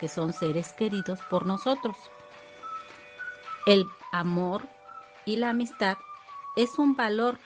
[0.00, 1.96] que son seres queridos por nosotros.
[3.66, 4.66] El amor
[5.26, 5.98] y la amistad
[6.56, 7.38] es un valor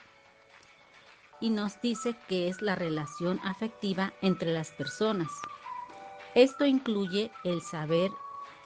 [1.41, 5.29] y nos dice que es la relación afectiva entre las personas.
[6.33, 8.11] Esto incluye el saber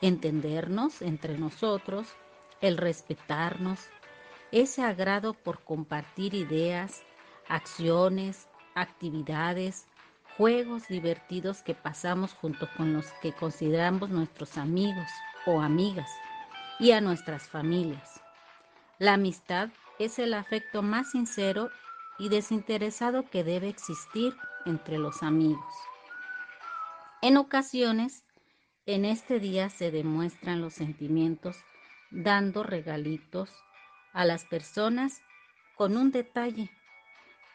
[0.02, 2.08] entendernos entre nosotros,
[2.62, 3.80] el respetarnos,
[4.52, 7.04] ese agrado por compartir ideas,
[7.48, 9.89] acciones, actividades,
[10.40, 15.10] juegos divertidos que pasamos junto con los que consideramos nuestros amigos
[15.46, 16.10] o amigas
[16.80, 18.22] y a nuestras familias.
[19.00, 19.68] La amistad
[20.00, 21.72] es el afecto más sincero
[22.18, 24.34] y desinteresado que debe existir
[24.66, 25.74] entre los amigos.
[27.22, 28.24] En ocasiones,
[28.86, 31.58] en este día se demuestran los sentimientos
[32.12, 33.52] dando regalitos
[34.14, 35.22] a las personas
[35.76, 36.72] con un detalle,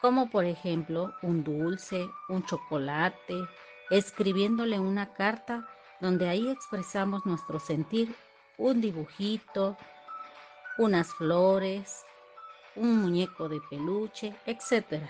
[0.05, 3.43] como por ejemplo un dulce, un chocolate,
[3.89, 5.67] escribiéndole una carta
[5.99, 8.13] donde ahí expresamos nuestro sentir,
[8.59, 9.75] un dibujito,
[10.77, 12.05] unas flores,
[12.75, 15.01] un muñeco de peluche, etc.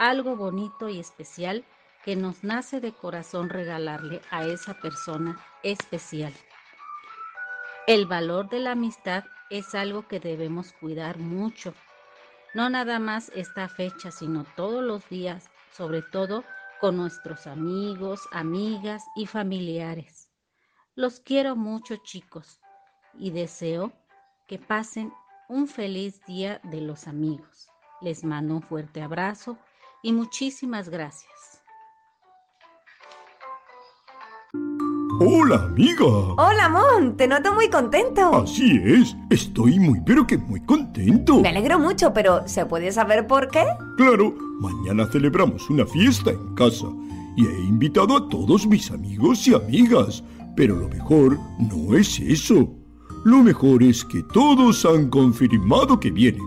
[0.00, 1.64] Algo bonito y especial
[2.04, 6.32] que nos nace de corazón regalarle a esa persona especial.
[7.86, 11.72] El valor de la amistad es algo que debemos cuidar mucho.
[12.54, 16.44] No nada más esta fecha, sino todos los días, sobre todo
[16.80, 20.30] con nuestros amigos, amigas y familiares.
[20.94, 22.60] Los quiero mucho chicos
[23.18, 23.92] y deseo
[24.46, 25.12] que pasen
[25.48, 27.68] un feliz día de los amigos.
[28.00, 29.58] Les mando un fuerte abrazo
[30.02, 31.53] y muchísimas gracias.
[35.20, 36.04] Hola, amiga.
[36.04, 37.16] Hola, Mon.
[37.16, 38.34] Te noto muy contento.
[38.34, 39.16] Así es.
[39.30, 41.40] Estoy muy, pero que muy contento.
[41.40, 43.64] Me alegro mucho, pero ¿se puede saber por qué?
[43.96, 46.86] Claro, mañana celebramos una fiesta en casa
[47.36, 50.24] y he invitado a todos mis amigos y amigas.
[50.56, 52.68] Pero lo mejor no es eso.
[53.24, 56.42] Lo mejor es que todos han confirmado que vienen.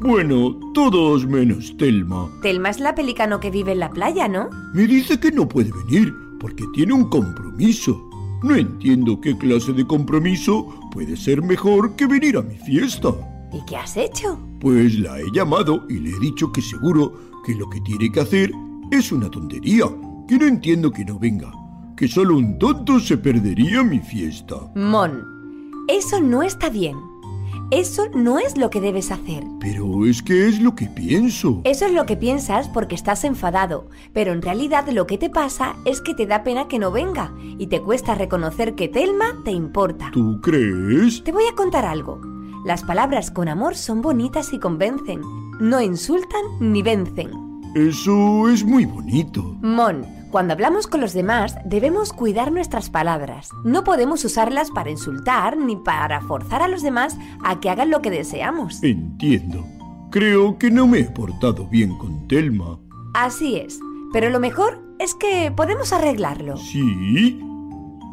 [0.00, 2.30] Bueno, todos menos Telma.
[2.40, 4.48] Telma es la pelicano que vive en la playa, ¿no?
[4.72, 8.05] Me dice que no puede venir porque tiene un compromiso.
[8.46, 13.08] No entiendo qué clase de compromiso puede ser mejor que venir a mi fiesta.
[13.52, 14.38] ¿Y qué has hecho?
[14.60, 17.12] Pues la he llamado y le he dicho que seguro
[17.44, 18.52] que lo que tiene que hacer
[18.92, 19.86] es una tontería,
[20.28, 21.50] que no entiendo que no venga,
[21.96, 24.54] que solo un tonto se perdería mi fiesta.
[24.76, 25.24] Mon,
[25.88, 26.96] eso no está bien.
[27.72, 29.42] Eso no es lo que debes hacer.
[29.60, 31.62] Pero es que es lo que pienso.
[31.64, 35.74] Eso es lo que piensas porque estás enfadado, pero en realidad lo que te pasa
[35.84, 39.50] es que te da pena que no venga y te cuesta reconocer que Telma te
[39.50, 40.10] importa.
[40.12, 41.24] ¿Tú crees?
[41.24, 42.20] Te voy a contar algo.
[42.64, 45.22] Las palabras con amor son bonitas y convencen.
[45.58, 47.30] No insultan ni vencen.
[47.74, 49.42] Eso es muy bonito.
[49.60, 53.50] Mon, cuando hablamos con los demás debemos cuidar nuestras palabras.
[53.64, 58.02] No podemos usarlas para insultar ni para forzar a los demás a que hagan lo
[58.02, 58.82] que deseamos.
[58.82, 59.64] Entiendo.
[60.10, 62.78] Creo que no me he portado bien con Telma.
[63.14, 63.80] Así es.
[64.12, 66.56] Pero lo mejor es que podemos arreglarlo.
[66.56, 67.40] ¿Sí?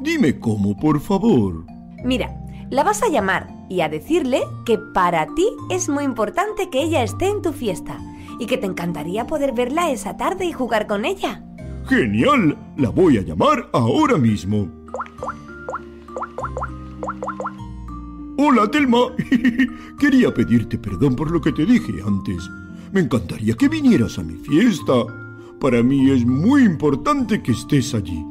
[0.02, 1.66] Dime cómo, por favor.
[2.04, 2.36] Mira,
[2.70, 7.04] la vas a llamar y a decirle que para ti es muy importante que ella
[7.04, 8.00] esté en tu fiesta
[8.40, 11.44] y que te encantaría poder verla esa tarde y jugar con ella.
[11.88, 12.58] ¡Genial!
[12.78, 14.70] La voy a llamar ahora mismo.
[18.38, 19.00] Hola, Telma.
[20.00, 22.50] Quería pedirte perdón por lo que te dije antes.
[22.92, 24.94] Me encantaría que vinieras a mi fiesta.
[25.60, 28.24] Para mí es muy importante que estés allí.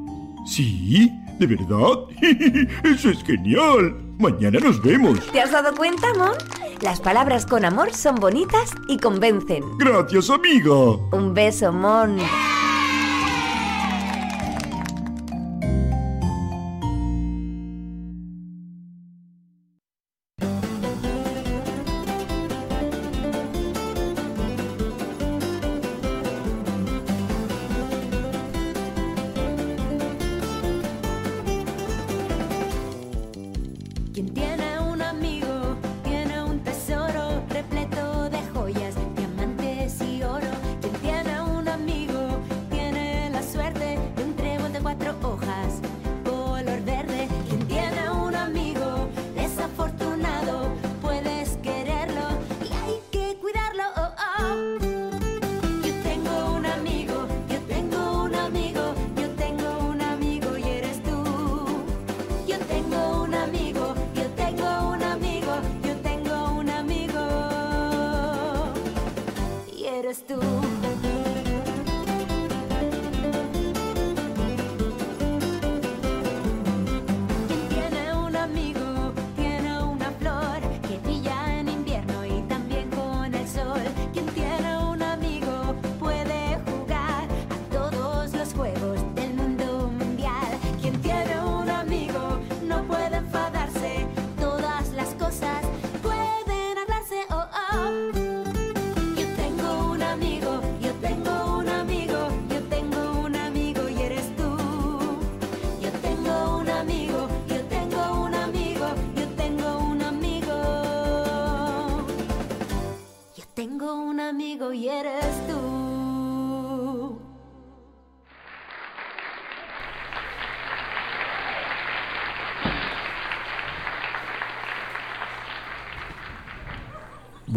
[0.47, 1.11] ¿Sí?
[1.39, 2.05] ¿De verdad?
[2.85, 3.97] Eso es genial.
[4.19, 5.19] Mañana nos vemos.
[5.31, 6.37] ¿Te has dado cuenta, Mon?
[6.81, 9.63] Las palabras con amor son bonitas y convencen.
[9.79, 10.75] Gracias, amiga.
[11.13, 12.19] Un beso, Mon.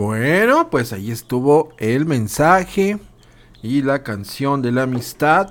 [0.05, 2.99] Bueno, pues ahí estuvo el mensaje
[3.63, 5.49] y la canción de la amistad,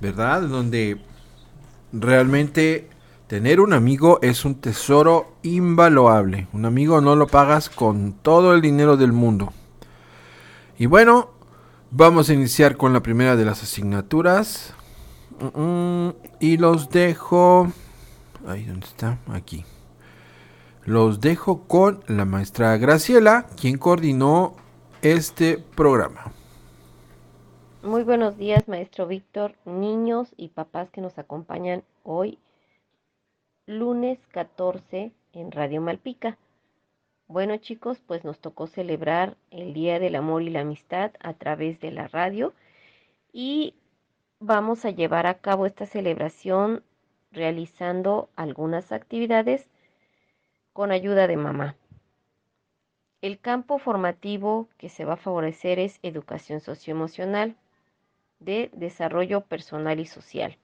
[0.00, 0.42] ¿verdad?
[0.42, 1.00] Donde
[1.92, 2.90] realmente
[3.28, 6.48] tener un amigo es un tesoro invaluable.
[6.52, 9.52] Un amigo no lo pagas con todo el dinero del mundo.
[10.76, 11.30] Y bueno,
[11.92, 14.74] vamos a iniciar con la primera de las asignaturas.
[15.38, 17.72] Mm, mm, y los dejo...
[18.44, 19.18] Ahí, ¿dónde está?
[19.28, 19.64] Aquí.
[20.84, 24.56] Los dejo con la maestra Graciela, quien coordinó
[25.00, 26.32] este programa.
[27.84, 32.40] Muy buenos días, maestro Víctor, niños y papás que nos acompañan hoy,
[33.64, 36.36] lunes 14 en Radio Malpica.
[37.28, 41.78] Bueno chicos, pues nos tocó celebrar el Día del Amor y la Amistad a través
[41.78, 42.54] de la radio
[43.32, 43.76] y
[44.40, 46.82] vamos a llevar a cabo esta celebración
[47.30, 49.68] realizando algunas actividades
[50.72, 51.76] con ayuda de mamá.
[53.20, 57.56] El campo formativo que se va a favorecer es educación socioemocional,
[58.40, 60.58] de desarrollo personal y social.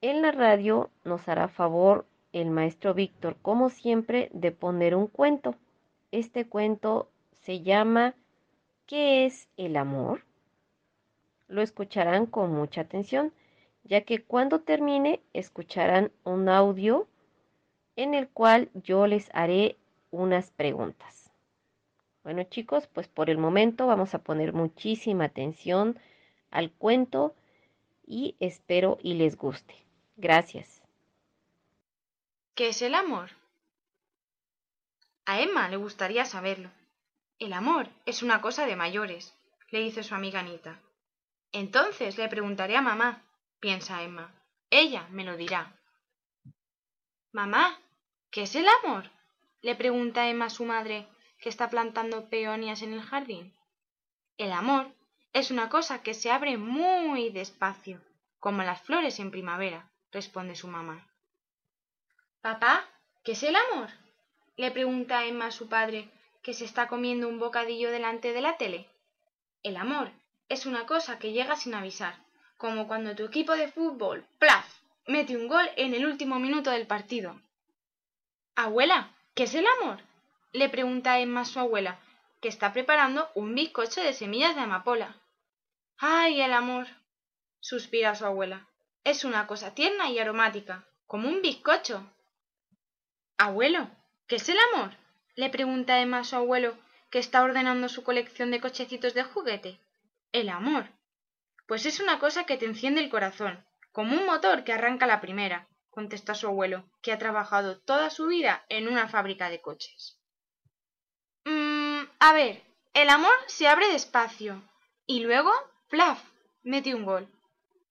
[0.00, 5.56] En la radio nos hará favor el maestro Víctor, como siempre, de poner un cuento.
[6.12, 7.10] Este cuento
[7.40, 8.14] se llama
[8.86, 10.24] ¿Qué es el amor?
[11.48, 13.32] Lo escucharán con mucha atención
[13.90, 17.08] ya que cuando termine escucharán un audio
[17.96, 19.76] en el cual yo les haré
[20.12, 21.32] unas preguntas.
[22.22, 25.98] Bueno chicos, pues por el momento vamos a poner muchísima atención
[26.52, 27.34] al cuento
[28.06, 29.74] y espero y les guste.
[30.16, 30.82] Gracias.
[32.54, 33.30] ¿Qué es el amor?
[35.26, 36.70] A Emma le gustaría saberlo.
[37.40, 39.34] El amor es una cosa de mayores,
[39.70, 40.78] le dice su amiga Anita.
[41.52, 43.22] Entonces le preguntaré a mamá,
[43.60, 44.34] piensa Emma.
[44.70, 45.76] Ella me lo dirá.
[47.32, 47.78] Mamá,
[48.30, 49.10] ¿qué es el amor?
[49.62, 51.06] le pregunta Emma a su madre,
[51.38, 53.54] que está plantando peonias en el jardín.
[54.38, 54.90] El amor
[55.32, 58.00] es una cosa que se abre muy despacio,
[58.38, 61.06] como las flores en primavera, responde su mamá.
[62.40, 62.88] Papá,
[63.22, 63.90] ¿qué es el amor?
[64.56, 66.10] le pregunta Emma a su padre,
[66.42, 68.88] que se está comiendo un bocadillo delante de la tele.
[69.62, 70.10] El amor
[70.48, 72.14] es una cosa que llega sin avisar,
[72.60, 74.66] como cuando tu equipo de fútbol, plaf,
[75.06, 77.40] mete un gol en el último minuto del partido.
[78.54, 80.02] Abuela, ¿qué es el amor?
[80.52, 81.98] le pregunta Emma a su abuela,
[82.42, 85.16] que está preparando un bizcocho de semillas de amapola.
[85.96, 86.86] ¡Ay, el amor!
[87.60, 88.68] suspira su abuela.
[89.04, 92.12] Es una cosa tierna y aromática, como un bizcocho.
[93.38, 93.88] Abuelo,
[94.26, 94.90] ¿qué es el amor?
[95.34, 96.76] le pregunta Emma a su abuelo,
[97.10, 99.80] que está ordenando su colección de cochecitos de juguete.
[100.32, 100.90] El amor,
[101.70, 105.20] pues es una cosa que te enciende el corazón, como un motor que arranca la
[105.20, 110.18] primera, contesta su abuelo, que ha trabajado toda su vida en una fábrica de coches.
[111.44, 112.60] Mmm, a ver,
[112.92, 114.60] el amor se abre despacio
[115.06, 115.52] y luego,
[115.88, 116.20] plaf,
[116.64, 117.28] mete un gol.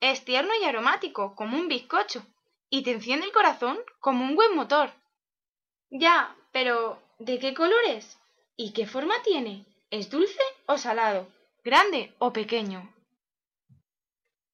[0.01, 2.25] Es tierno y aromático, como un bizcocho,
[2.69, 4.91] y te enciende el corazón como un buen motor.
[5.89, 8.19] Ya, pero ¿de qué color es?
[8.57, 9.65] ¿Y qué forma tiene?
[9.89, 11.29] ¿Es dulce o salado?
[11.63, 12.93] ¿Grande o pequeño?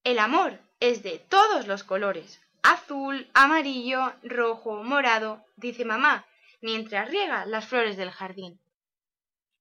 [0.06, 6.28] El amor es de todos los colores, azul, amarillo, rojo, morado, dice mamá,
[6.62, 8.60] mientras riega las flores del jardín.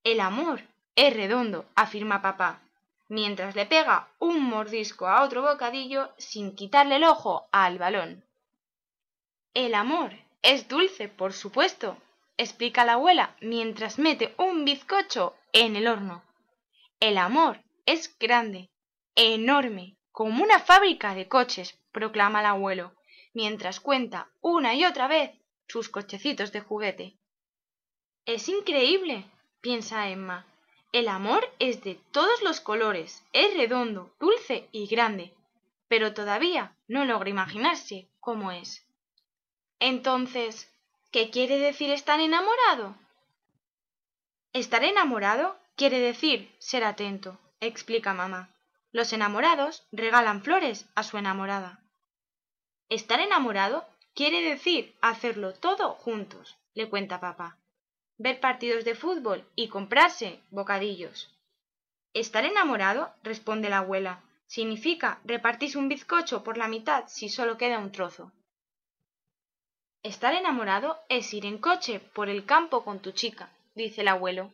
[0.04, 0.60] El amor
[0.96, 2.60] es redondo, afirma papá,
[3.08, 8.22] mientras le pega un mordisco a otro bocadillo sin quitarle el ojo al balón.
[9.54, 11.96] El amor es dulce, por supuesto,
[12.36, 16.22] explica la abuela mientras mete un bizcocho en el horno.
[17.00, 18.68] El amor es grande,
[19.14, 22.94] enorme, como una fábrica de coches, proclama el abuelo,
[23.32, 25.32] mientras cuenta una y otra vez
[25.66, 27.16] sus cochecitos de juguete.
[28.24, 29.24] Es increíble,
[29.60, 30.46] piensa Emma.
[30.92, 35.34] El amor es de todos los colores, es redondo, dulce y grande,
[35.88, 38.86] pero todavía no logra imaginarse cómo es.
[39.80, 40.72] Entonces,
[41.10, 42.94] ¿qué quiere decir estar enamorado?
[44.52, 48.53] Estar enamorado quiere decir ser atento, explica mamá.
[48.94, 51.80] Los enamorados regalan flores a su enamorada.
[52.88, 53.84] Estar enamorado
[54.14, 57.58] quiere decir hacerlo todo juntos, le cuenta papá.
[58.18, 61.28] Ver partidos de fútbol y comprarse bocadillos.
[62.12, 67.80] Estar enamorado, responde la abuela, significa repartirse un bizcocho por la mitad si solo queda
[67.80, 68.30] un trozo.
[70.04, 74.52] Estar enamorado es ir en coche por el campo con tu chica, dice el abuelo.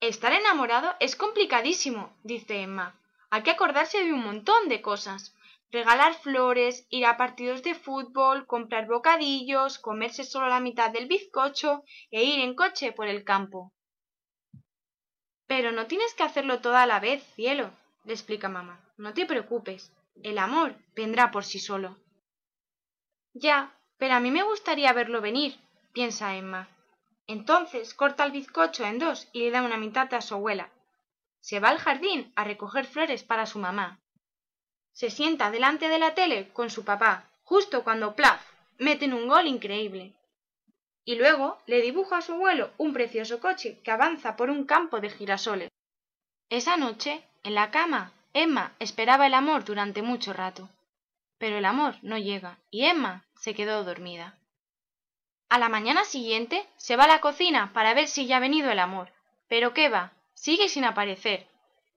[0.00, 2.98] Estar enamorado es complicadísimo, dice Emma.
[3.32, 5.34] Hay que acordarse de un montón de cosas.
[5.70, 11.82] regalar flores, ir a partidos de fútbol, comprar bocadillos, comerse solo la mitad del bizcocho
[12.10, 13.72] e ir en coche por el campo.
[15.46, 17.70] Pero no tienes que hacerlo todo a la vez, cielo,
[18.04, 18.84] le explica mamá.
[18.98, 19.90] No te preocupes,
[20.22, 21.96] el amor vendrá por sí solo.
[23.32, 25.58] Ya, pero a mí me gustaría verlo venir,
[25.94, 26.68] piensa Emma.
[27.26, 30.70] Entonces corta el bizcocho en dos y le da una mitad a su abuela.
[31.42, 34.00] Se va al jardín a recoger flores para su mamá.
[34.92, 38.40] Se sienta delante de la tele con su papá, justo cuando Plaf
[38.78, 40.14] meten un gol increíble.
[41.04, 45.00] Y luego le dibuja a su abuelo un precioso coche que avanza por un campo
[45.00, 45.68] de girasoles.
[46.48, 50.68] Esa noche, en la cama, Emma esperaba el amor durante mucho rato.
[51.38, 54.38] Pero el amor no llega y Emma se quedó dormida.
[55.48, 58.70] A la mañana siguiente se va a la cocina para ver si ya ha venido
[58.70, 59.12] el amor.
[59.48, 61.46] Pero qué va, sigue sin aparecer.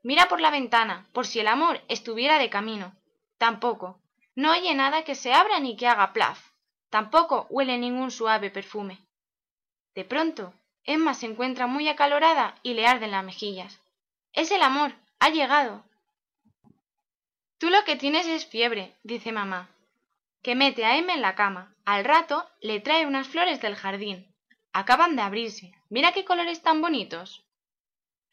[0.04, 2.96] Mira por la ventana, por si el amor estuviera de camino.
[3.38, 4.00] Tampoco.
[4.36, 6.52] No oye nada que se abra ni que haga plaf.
[6.90, 9.00] Tampoco huele ningún suave perfume.
[9.96, 13.82] De pronto, Emma se encuentra muy acalorada y le arden las mejillas.
[14.34, 15.84] Es el amor, ha llegado.
[17.58, 19.70] Tú lo que tienes es fiebre, dice mamá,
[20.44, 21.74] que mete a Emma en la cama.
[21.86, 24.28] Al rato le trae unas flores del jardín.
[24.74, 25.74] Acaban de abrirse.
[25.90, 27.45] Mira qué colores tan bonitos.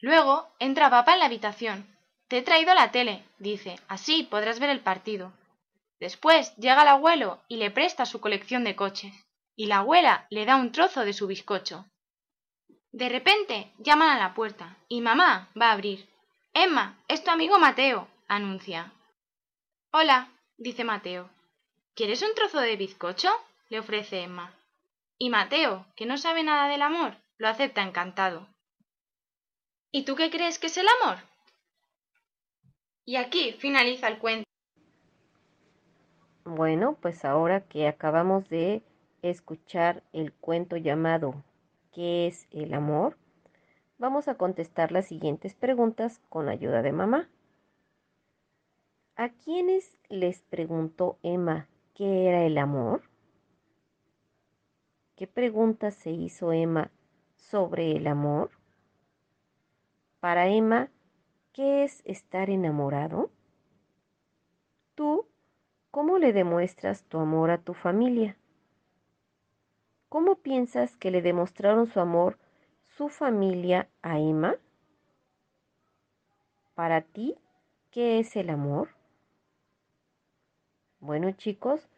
[0.03, 1.87] Luego entra papá en la habitación.
[2.27, 5.31] Te he traído la tele, dice, así podrás ver el partido.
[5.97, 9.13] Después llega el abuelo y le presta su colección de coches,
[9.55, 11.85] y la abuela le da un trozo de su bizcocho.
[12.91, 16.05] De repente llaman a la puerta, y mamá va a abrir.
[16.53, 18.91] Emma, es tu amigo Mateo, anuncia.
[19.93, 21.29] Hola, dice Mateo.
[21.95, 23.31] ¿Quieres un trozo de bizcocho?
[23.69, 24.53] le ofrece Emma.
[25.17, 28.52] Y Mateo, que no sabe nada del amor, lo acepta encantado.
[29.95, 31.19] ¿Y tú qué crees que es el amor?
[33.05, 34.43] Y aquí finaliza el cuento.
[36.45, 38.81] Bueno, pues ahora que acabamos de
[39.21, 41.43] escuchar el cuento llamado
[41.91, 43.19] ¿Qué es el amor?
[43.99, 47.29] Vamos a contestar las siguientes preguntas con ayuda de mamá.
[49.15, 53.03] ¿A quiénes les preguntó Emma qué era el amor?
[55.15, 56.89] ¿Qué preguntas se hizo Emma
[57.35, 58.62] sobre el amor?
[60.23, 60.89] Para Emma,
[61.51, 63.29] ¿qué es estar enamorado?
[64.95, 65.27] Tú
[65.91, 68.37] ¿Cómo le demuestras tu amor a tu familia?
[70.07, 72.39] ¿Cómo piensas que le demostraron su amor
[72.95, 74.55] su familia a Emma?
[76.73, 77.35] Para ti,
[77.91, 78.91] ¿qué es el amor?
[81.01, 81.89] Bueno chicos,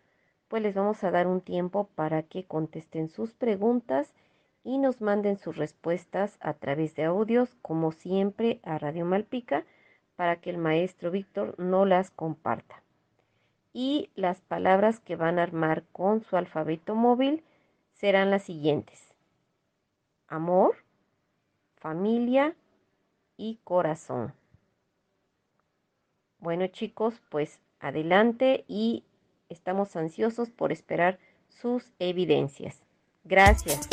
[0.47, 4.15] pues les vamos a dar un tiempo para que contesten sus preguntas
[4.65, 9.63] y nos manden sus respuestas a través de audios, como siempre, a Radio Malpica,
[10.17, 12.81] para que el maestro Víctor no las comparta
[13.75, 17.43] y las palabras que van a armar con su alfabeto móvil
[17.91, 19.13] serán las siguientes.
[20.29, 20.77] Amor,
[21.75, 22.55] familia
[23.35, 24.33] y corazón.
[26.39, 29.03] Bueno chicos, pues adelante y
[29.49, 31.19] estamos ansiosos por esperar
[31.49, 32.81] sus evidencias.
[33.25, 33.89] Gracias.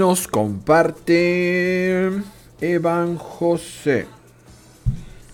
[0.00, 2.10] Nos comparte
[2.58, 4.06] Evan José.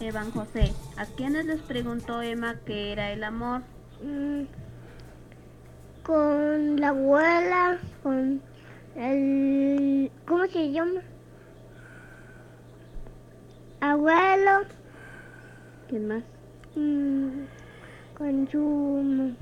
[0.00, 3.62] Evan José, ¿a quiénes les preguntó Emma qué era el amor?
[4.02, 4.42] Mm,
[6.02, 8.42] con la abuela, con
[8.96, 10.10] el...
[10.26, 11.00] ¿Cómo se llama?
[13.80, 14.64] Abuelo,
[15.88, 16.24] ¿Quién más?
[16.74, 17.28] mm,
[18.18, 19.32] con su...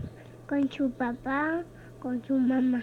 [0.47, 1.63] con su papá,
[1.99, 2.83] con su mamá.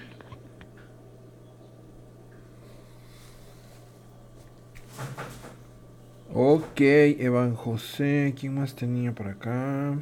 [6.33, 8.33] Ok, Evan José.
[8.39, 9.93] ¿Quién más tenía por acá?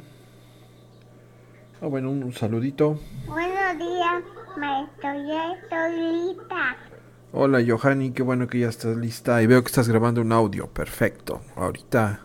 [1.82, 2.98] Ah, bueno, un, un saludito.
[3.26, 4.22] Buenos días,
[4.56, 6.76] maestro, ya estoy lista.
[7.32, 8.12] Hola, Johanny.
[8.12, 9.42] Qué bueno que ya estás lista.
[9.42, 10.68] Y veo que estás grabando un audio.
[10.68, 11.42] Perfecto.
[11.54, 12.20] Ahorita.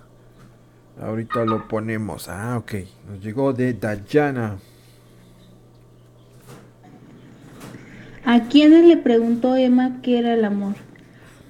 [1.01, 2.29] Ahorita lo ponemos.
[2.29, 2.73] Ah, ok.
[3.09, 4.57] Nos llegó de Dayana.
[8.23, 10.84] ¿A quiénes le preguntó Emma qué era el amor?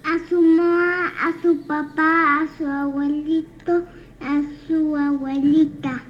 [0.05, 3.85] A su mamá, a su papá, a su abuelito,
[4.21, 6.03] a su abuelita.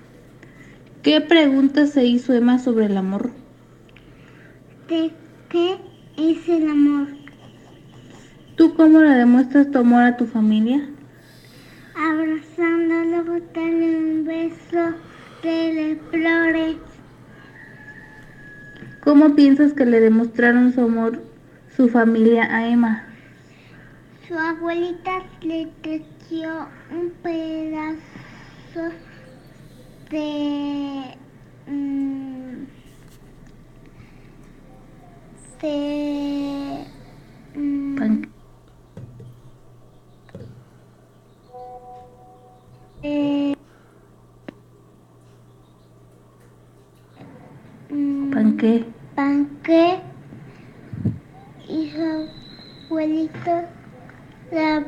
[1.02, 3.32] ¿Qué pregunta se hizo Emma sobre el amor?
[4.90, 5.12] ¿De
[5.50, 5.78] qué
[6.18, 7.08] es el amor?
[8.58, 10.90] ¿Tú cómo le demuestras tu amor a tu familia?
[11.96, 14.94] Abrazándolo, botarle un beso,
[15.42, 16.76] de flores.
[19.04, 21.22] ¿Cómo piensas que le demostraron su amor
[21.76, 23.05] su familia a Emma?
[24.28, 28.90] Su abuelita le tejió un pedazo
[30.10, 31.16] de...
[31.68, 32.66] mm,
[35.62, 36.88] de...
[37.56, 38.34] mm, Pan-
[43.04, 43.56] de-
[47.90, 48.32] mm,
[49.16, 50.00] panque
[51.68, 52.28] y su
[52.90, 53.52] abuelito
[54.52, 54.86] le,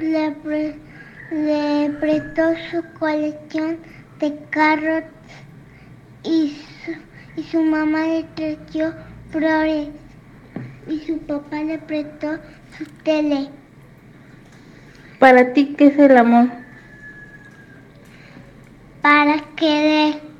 [0.00, 0.76] le, pre-
[1.30, 3.78] le prestó su colección
[4.20, 5.04] de carros
[6.24, 6.92] y su,
[7.40, 8.94] y su mamá le trajo
[9.30, 9.88] flores
[10.86, 12.38] y su papá le prestó
[12.76, 13.48] su tele.
[15.18, 16.48] ¿Para ti qué es el amor?
[19.02, 20.31] para querer.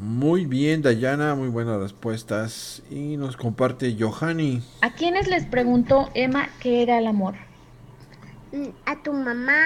[0.00, 1.34] Muy bien, Dayana.
[1.34, 2.82] Muy buenas respuestas.
[2.90, 4.62] Y nos comparte Johanny.
[4.80, 7.34] ¿A quiénes les preguntó Emma qué era el amor?
[8.50, 9.60] Mm, A tu mamá,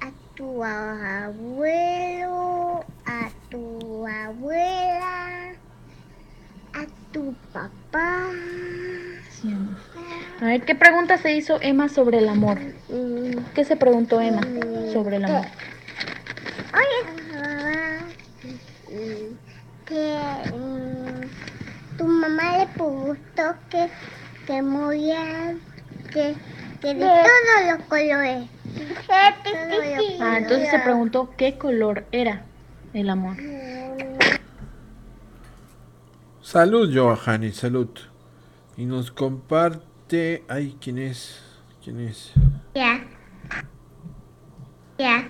[0.00, 2.26] a tu abuelo,
[3.06, 5.52] a tu abuela,
[6.74, 8.26] a tu papá.
[9.30, 9.74] Sí, amor.
[10.42, 12.58] A ver, ¿qué pregunta se hizo Emma sobre el amor?
[12.90, 14.42] Mm, ¿Qué se preguntó Emma
[14.92, 15.46] sobre el amor?
[16.74, 17.27] Oye, mm,
[19.86, 20.18] que
[20.54, 23.88] mm, tu mamá le gustó que,
[24.46, 25.54] que movía,
[26.12, 26.34] que,
[26.80, 28.48] que de todos los colores.
[29.44, 30.82] Todos los Ah, entonces se colores.
[30.84, 32.44] preguntó qué color era
[32.92, 33.36] el amor.
[36.42, 37.52] Salud, Johanny.
[37.52, 37.88] Salud.
[38.76, 40.44] Y nos comparte.
[40.48, 41.40] Ay, ¿quién es?
[41.82, 42.32] ¿Quién es?
[42.74, 43.04] Ya.
[44.98, 45.28] Ya.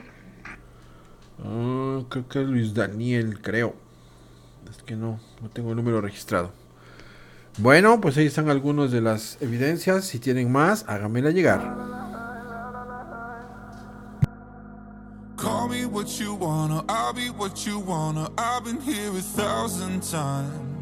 [1.44, 3.74] Ah, creo que es Luis Daniel, creo.
[4.70, 6.50] Es que no, no tengo el número registrado.
[7.58, 10.04] Bueno, pues ahí están algunas de las evidencias.
[10.04, 11.76] Si tienen más, háganmela llegar.
[15.36, 18.28] Call me what you wanna, I'll be what you wanna.
[18.36, 20.77] I've been here a thousand times.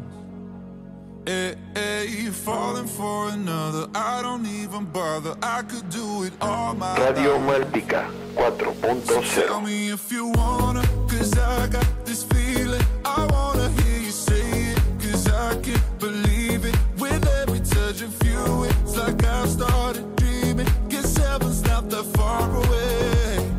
[1.27, 3.89] Eh, eh, hey, hey, falling for another.
[3.93, 5.35] I don't even bother.
[5.43, 9.05] I could do it all my Radio Malpica 4.0.
[9.05, 12.81] So tell me if you wanna, cause I got this feeling.
[13.03, 16.77] I wanna hear you say it, cause I can't believe it.
[16.97, 20.67] With every touch of you, it's like I've started dreaming.
[20.87, 23.51] Guess heaven's not that far away.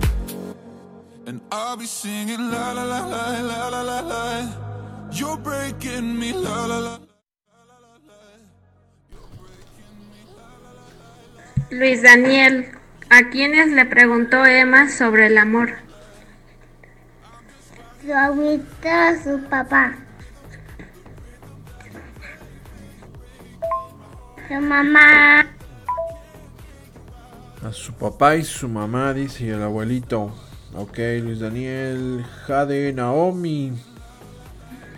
[1.26, 4.52] And I'll be singing la la la la la la la.
[5.12, 7.07] You're breaking me la la la.
[11.70, 12.70] Luis Daniel,
[13.10, 15.72] ¿a quiénes le preguntó Emma sobre el amor?
[18.02, 19.92] Su abuelita, su papá.
[24.48, 25.46] Su mamá.
[27.62, 30.32] A su papá y su mamá, dice y el abuelito.
[30.74, 33.74] Ok, Luis Daniel, Jade, Naomi.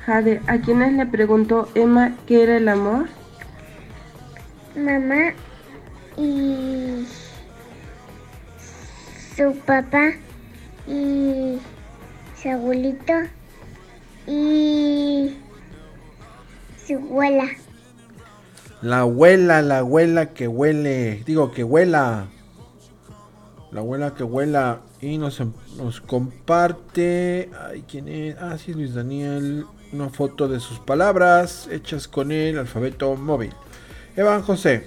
[0.07, 3.09] Jade, ¿a quiénes le preguntó Emma qué era el amor?
[4.77, 5.35] mamá
[6.17, 7.07] y
[9.37, 10.13] su papá
[10.87, 11.59] y
[12.41, 13.13] su abuelito
[14.27, 15.37] y
[16.87, 17.47] su abuela.
[18.83, 21.23] La abuela, la abuela que huele.
[21.27, 22.29] Digo, que huela.
[23.73, 24.81] La abuela que huela.
[25.03, 27.51] Y nos, em- nos comparte.
[27.69, 28.37] Ay, ¿quién es?
[28.41, 29.67] Ah, sí, Luis Daniel.
[29.93, 33.53] Una foto de sus palabras hechas con el alfabeto móvil.
[34.17, 34.87] Evan José.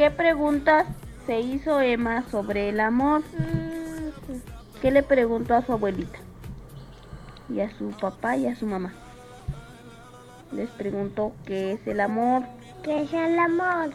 [0.00, 0.86] ¿Qué preguntas
[1.26, 3.22] se hizo Emma sobre el amor?
[4.80, 6.18] ¿Qué le preguntó a su abuelita?
[7.50, 8.94] Y a su papá y a su mamá.
[10.52, 12.44] Les preguntó qué es el amor
[12.82, 13.90] ¿Qué es el amor?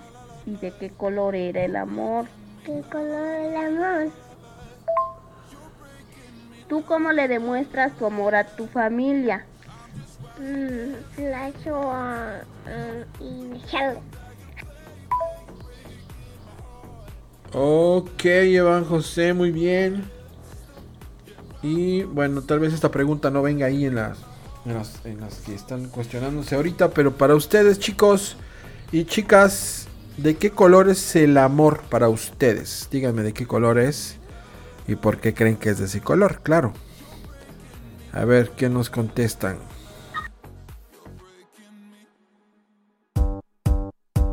[0.46, 2.28] y de qué color era el amor.
[2.64, 4.12] ¿Qué color es el amor?
[6.70, 9.44] ¿Tú cómo le demuestras tu amor a tu familia?
[10.38, 10.94] Mm,
[13.22, 13.60] y
[17.58, 20.04] Ok, Evan José, muy bien.
[21.64, 24.18] Y bueno, tal vez esta pregunta no venga ahí en las,
[24.66, 28.36] en las, en las que están cuestionándose ahorita, pero para ustedes, chicos
[28.92, 29.88] y chicas,
[30.18, 32.90] ¿de qué color es el amor para ustedes?
[32.92, 34.18] Díganme de qué color es
[34.86, 36.74] y por qué creen que es de ese color, claro.
[38.12, 39.60] A ver, ¿qué nos contestan?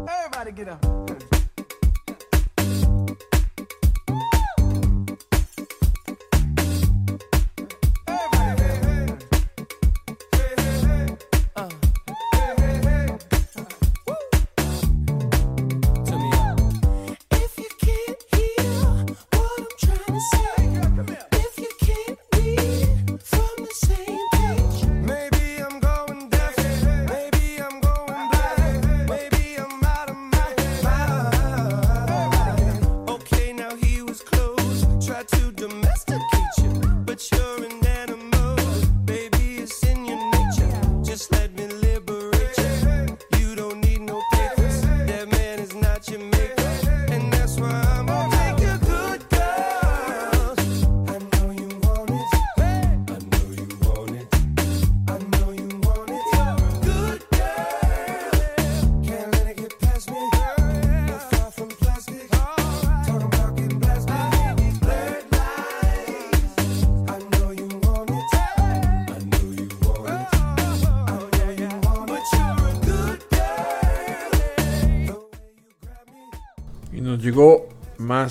[0.08, 1.01] Everybody get up.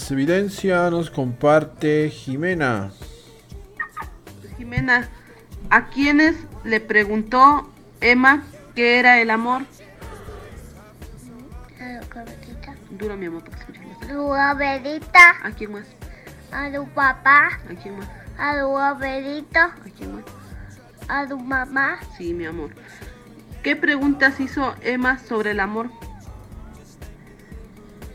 [0.01, 2.91] Más evidencia, nos comparte Jimena.
[4.57, 5.07] Jimena,
[5.69, 8.41] ¿a quiénes le preguntó Emma
[8.73, 9.61] qué era el amor?
[11.79, 12.75] A tu abuelita.
[12.89, 15.35] Duro, mi amor, para abuelita.
[15.43, 15.85] ¿A quién más?
[16.51, 17.59] A tu papá.
[17.69, 18.09] ¿A quién más?
[18.39, 19.59] A tu abuelito.
[19.59, 20.25] ¿A quién más?
[21.09, 21.99] A tu mamá.
[22.17, 22.71] Sí, mi amor.
[23.61, 25.91] ¿Qué preguntas hizo Emma sobre el amor?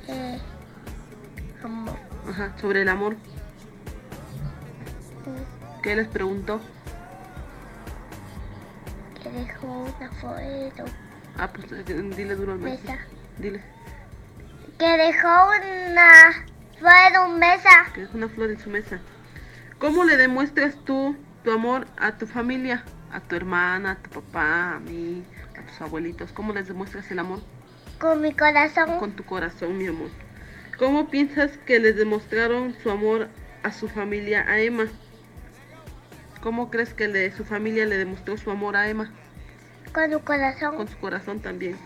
[0.09, 0.41] Eh,
[2.29, 3.17] Ajá, sobre el amor.
[5.83, 6.61] ¿Qué les preguntó?
[9.23, 10.85] Que dejó una foto.
[11.39, 12.93] Ah, pues eh, dile duro al maestro.
[12.93, 13.05] Mesa.
[13.39, 13.63] Dile.
[14.79, 16.45] Que dejó una
[16.79, 17.71] flor en mesa.
[17.95, 18.99] Que es una flor en su mesa.
[19.79, 22.85] ¿Cómo le demuestras tú tu amor a tu familia?
[23.13, 25.25] A tu hermana, a tu papá, a mí,
[25.59, 26.33] a tus abuelitos.
[26.33, 27.41] ¿Cómo les demuestras el amor?
[28.01, 28.99] Con mi corazón.
[28.99, 30.11] Con tu corazón, mi amor.
[30.79, 33.29] ¿Cómo piensas que les demostraron su amor
[33.63, 34.87] a su familia, a Emma?
[36.43, 39.11] ¿Cómo crees que le- su familia le demostró su amor a Emma?
[39.93, 40.77] Con tu corazón.
[40.77, 41.77] Con su corazón también.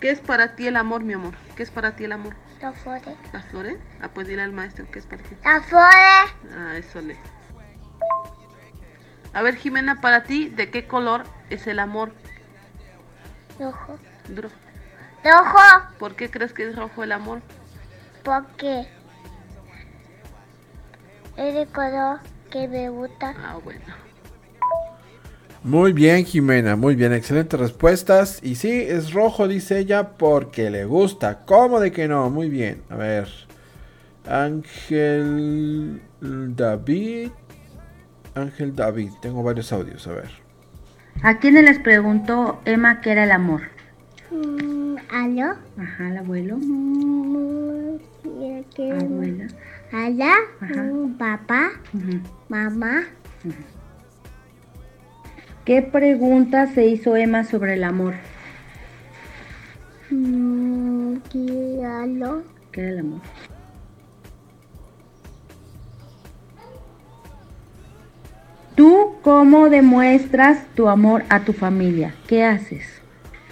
[0.00, 1.34] ¿Qué es para ti el amor, mi amor?
[1.56, 2.34] ¿Qué es para ti el amor?
[2.60, 3.02] Las flores.
[3.32, 3.76] ¿Las flores?
[4.00, 5.34] Ah, pues dile al maestro qué es para ti.
[5.44, 6.54] Las flores.
[6.56, 7.16] Ah, eso le.
[9.32, 12.12] A ver, Jimena, para ti, ¿de qué color es el amor?
[13.58, 13.98] Rojo.
[14.34, 14.54] Rojo.
[15.98, 17.40] ¿Por qué crees que es rojo el amor?
[18.24, 18.86] Porque
[21.36, 23.34] es el color que me gusta.
[23.38, 23.80] Ah, bueno.
[25.62, 28.38] Muy bien, Jimena, muy bien, excelentes respuestas.
[28.42, 31.44] Y sí, es rojo, dice ella, porque le gusta.
[31.46, 32.28] ¿Cómo de que no?
[32.30, 32.82] Muy bien.
[32.90, 33.28] A ver.
[34.28, 37.30] Ángel David.
[38.34, 40.30] Ángel David, tengo varios audios, a ver.
[41.22, 43.62] ¿A quiénes les preguntó Emma qué era el amor?
[44.30, 45.54] Mm, ¿Aló?
[45.78, 46.58] Ajá, el abuelo.
[48.24, 49.46] Mm, ¿qué- Abuela.
[49.92, 51.70] Ala, mm, papá,
[52.48, 53.04] mamá.
[55.64, 58.14] ¿Qué pregunta se hizo Emma sobre el amor?
[60.10, 63.20] Mm, ¿qué- era el amor?
[68.74, 72.14] ¿Tú ¿Cómo demuestras tu amor a tu familia?
[72.26, 72.84] ¿Qué haces?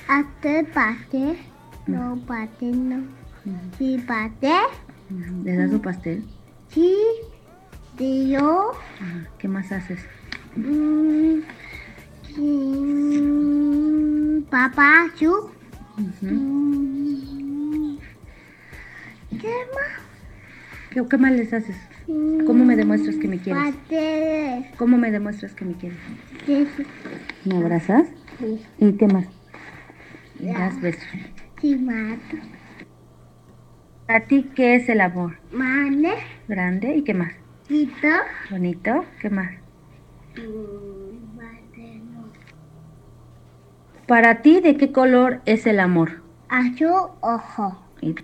[0.09, 1.39] Hacer pastel.
[1.87, 3.22] No, pastel no.
[3.79, 4.53] Sí, pastel.
[5.45, 6.25] ¿Les das su pastel?
[6.69, 6.95] Sí.
[7.99, 8.71] Y yo.
[9.01, 9.29] Ajá.
[9.39, 10.01] ¿Qué más haces?
[10.57, 11.39] mm,
[12.35, 15.51] sí, papá, yo.
[15.99, 16.27] Ujú.
[16.27, 17.99] mm,
[19.41, 19.93] ¿Qué más?
[20.91, 21.77] ¿Qué, qué más les haces?
[22.47, 23.63] ¿Cómo me demuestras que me quieres?
[23.75, 24.67] Pasteles.
[24.77, 25.99] ¿Cómo me demuestras que me quieres?
[26.47, 26.67] Sí,
[27.45, 28.07] ¿Me abrazas?
[28.39, 28.61] sí.
[28.79, 29.27] ¿Y qué más?
[30.41, 30.59] Ya.
[30.59, 31.05] Das besos.
[31.61, 32.37] Sí, mato.
[34.13, 35.39] ¿Para ti qué es el amor?
[35.53, 36.13] Mane.
[36.47, 36.97] ¿Grande?
[36.97, 37.33] ¿Y qué más?
[37.67, 38.09] Quito.
[38.51, 39.07] ¿Bonito?
[39.23, 39.51] ¿Qué más?
[44.07, 46.21] Para ti, ¿de qué color es el amor?
[46.51, 47.79] Azul, ojo.
[48.03, 48.17] Y-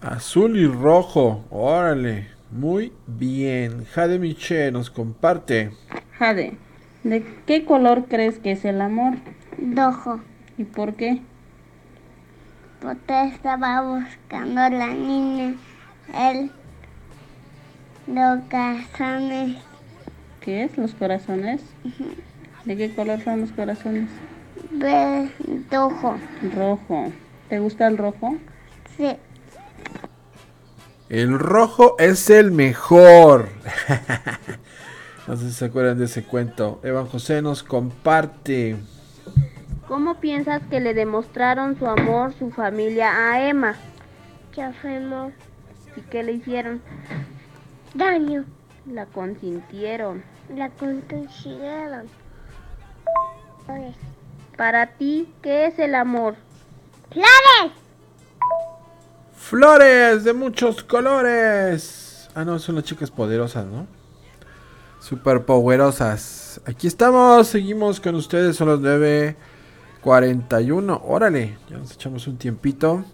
[0.00, 1.44] Azul y rojo.
[1.50, 2.28] Órale.
[2.50, 3.84] Muy bien.
[3.84, 5.72] Jade Miche nos comparte.
[6.18, 6.56] Jade,
[7.04, 9.16] ¿de qué color crees que es el amor?
[9.58, 10.22] Rojo.
[10.56, 11.20] ¿Y por qué?
[12.80, 15.54] Porque estaba buscando a la niña.
[16.14, 16.50] Él.
[18.06, 19.58] Los calzones.
[20.40, 20.78] ¿Qué es?
[20.78, 21.60] ¿Los corazones?
[22.64, 24.08] ¿De qué color son los corazones?
[24.70, 25.30] Ve
[25.70, 26.16] rojo.
[26.54, 27.12] Rojo.
[27.48, 28.36] ¿Te gusta el rojo?
[28.96, 29.16] Sí.
[31.10, 33.48] El rojo es el mejor.
[35.26, 36.80] no sé si se acuerdan de ese cuento.
[36.82, 38.76] Evan José nos comparte.
[39.90, 43.74] ¿Cómo piensas que le demostraron su amor su familia a Emma?
[44.54, 45.32] ¿Qué fuimos?
[45.96, 46.80] ¿Y qué le hicieron?
[47.94, 48.44] Daño.
[48.86, 50.22] La consintieron.
[50.54, 52.06] La consiguieron.
[54.56, 56.36] Para ti, ¿qué es el amor?
[57.10, 57.72] ¡Flores!
[59.34, 62.30] Flores de muchos colores.
[62.36, 63.88] Ah, no, son las chicas poderosas, ¿no?
[65.00, 66.60] Super powerosas.
[66.64, 68.80] Aquí estamos, seguimos con ustedes, son las
[70.02, 71.00] 9.41.
[71.04, 73.04] Órale, ya nos echamos un tiempito.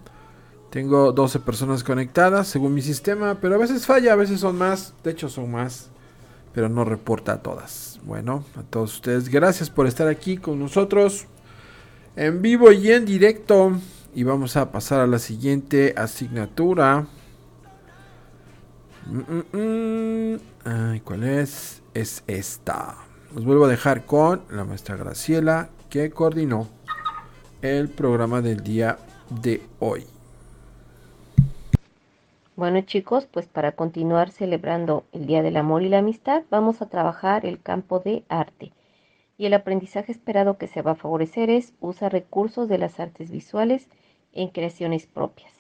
[0.71, 4.95] Tengo 12 personas conectadas según mi sistema, pero a veces falla, a veces son más.
[5.03, 5.91] De hecho, son más,
[6.53, 8.01] pero no reporta a todas.
[8.05, 11.27] Bueno, a todos ustedes, gracias por estar aquí con nosotros
[12.15, 13.73] en vivo y en directo.
[14.15, 17.07] Y vamos a pasar a la siguiente asignatura.
[19.07, 20.41] Mm, mm, mm.
[20.65, 21.83] Ay, ¿cuál es?
[21.95, 22.97] Es esta.
[23.35, 25.71] Los vuelvo a dejar con la maestra Graciela
[26.03, 26.67] que coordinó
[27.63, 28.99] el programa del día
[29.31, 30.05] de hoy.
[32.55, 36.91] Bueno chicos, pues para continuar celebrando el Día del Amor y la Amistad, vamos a
[36.91, 38.73] trabajar el campo de arte.
[39.39, 43.31] Y el aprendizaje esperado que se va a favorecer es usar recursos de las artes
[43.31, 43.89] visuales
[44.33, 45.53] en creaciones propias.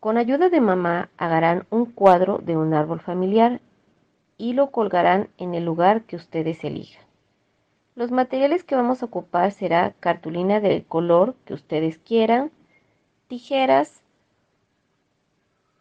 [0.00, 3.60] Con ayuda de mamá harán un cuadro de un árbol familiar
[4.38, 7.05] y lo colgarán en el lugar que ustedes elijan.
[7.96, 12.52] Los materiales que vamos a ocupar será cartulina del color que ustedes quieran,
[13.26, 14.02] tijeras,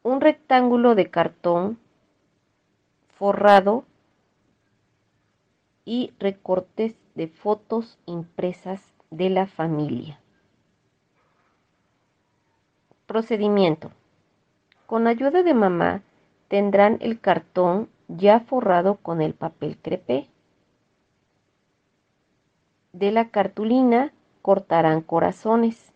[0.02, 1.78] un rectángulo de cartón
[3.18, 3.84] forrado
[5.84, 10.18] y recortes de fotos impresas de la familia.
[13.08, 13.92] Procedimiento.
[14.86, 16.02] Con ayuda de mamá
[16.48, 20.30] tendrán el cartón ya forrado con el papel crepé.
[22.96, 25.92] De la cartulina cortarán corazones.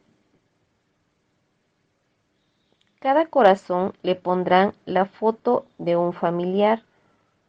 [3.00, 6.84] Cada corazón le pondrán la foto de un familiar,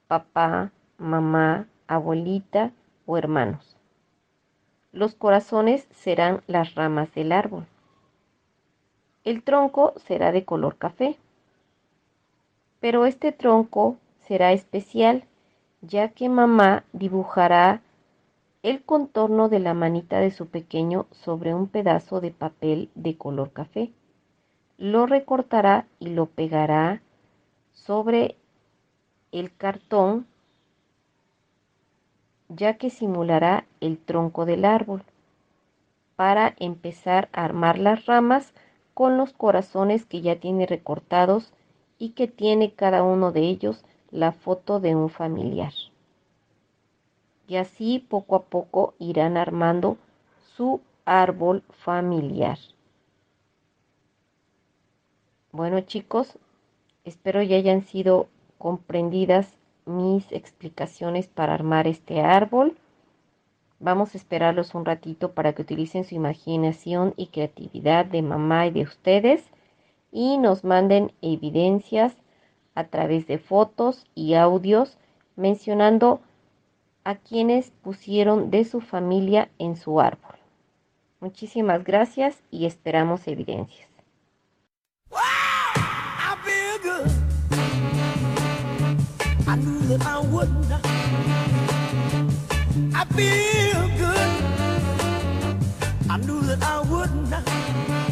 [0.07, 2.71] papá, mamá, abuelita
[3.07, 3.77] o hermanos.
[4.93, 7.67] Los corazones serán las ramas del árbol.
[9.25, 11.19] El tronco será de color café.
[12.79, 15.25] Pero este tronco será especial
[15.81, 17.83] ya que mamá dibujará
[18.63, 23.53] el contorno de la manita de su pequeño sobre un pedazo de papel de color
[23.53, 23.91] café.
[24.77, 27.01] Lo recortará y lo pegará
[27.73, 28.37] sobre
[29.33, 30.27] el cartón
[32.49, 35.05] ya que simulará el tronco del árbol
[36.17, 38.53] para empezar a armar las ramas
[38.93, 41.53] con los corazones que ya tiene recortados
[41.99, 45.73] y que tiene cada uno de ellos la foto de un familiar.
[47.51, 49.99] Y así poco a poco irán armando
[50.55, 52.59] su árbol familiar.
[55.51, 56.39] Bueno chicos,
[57.03, 62.79] espero ya hayan sido comprendidas mis explicaciones para armar este árbol.
[63.81, 68.71] Vamos a esperarlos un ratito para que utilicen su imaginación y creatividad de mamá y
[68.71, 69.45] de ustedes
[70.13, 72.15] y nos manden evidencias
[72.77, 74.99] a través de fotos y audios
[75.35, 76.21] mencionando
[77.05, 80.37] a quienes pusieron de su familia en su árbol.
[81.21, 83.89] Muchísimas gracias y esperamos evidencias.
[92.93, 94.29] I feel good.
[96.09, 98.10] I knew that I.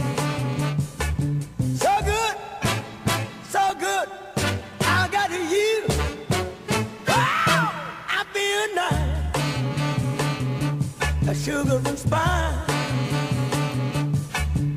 [11.28, 12.54] A sugar and spice.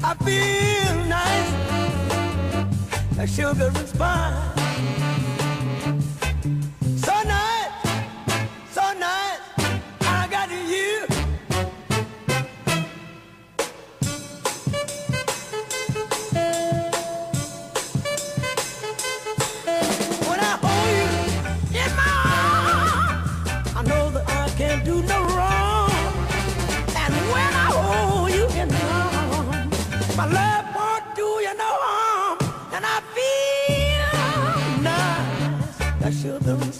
[0.03, 1.53] I feel nice
[3.17, 4.60] a sugar and spice.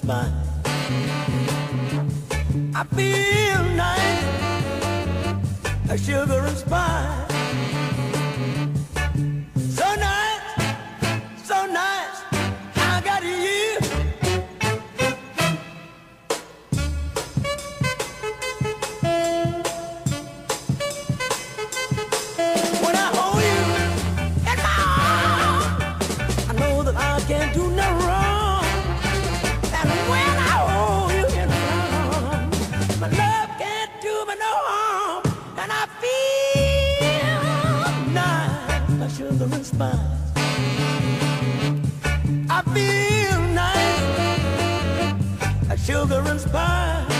[0.04, 0.32] Sugar.
[2.74, 4.26] I feel nice,
[5.88, 7.31] like sugar and spice.
[39.72, 39.96] Spice.
[42.50, 44.02] I feel nice,
[45.86, 47.11] sugar and spice.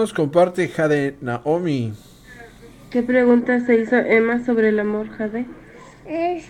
[0.00, 1.92] Nos comparte Jade Naomi.
[2.90, 5.44] ¿Qué pregunta se hizo Emma sobre el amor, Jade?
[6.06, 6.46] Es.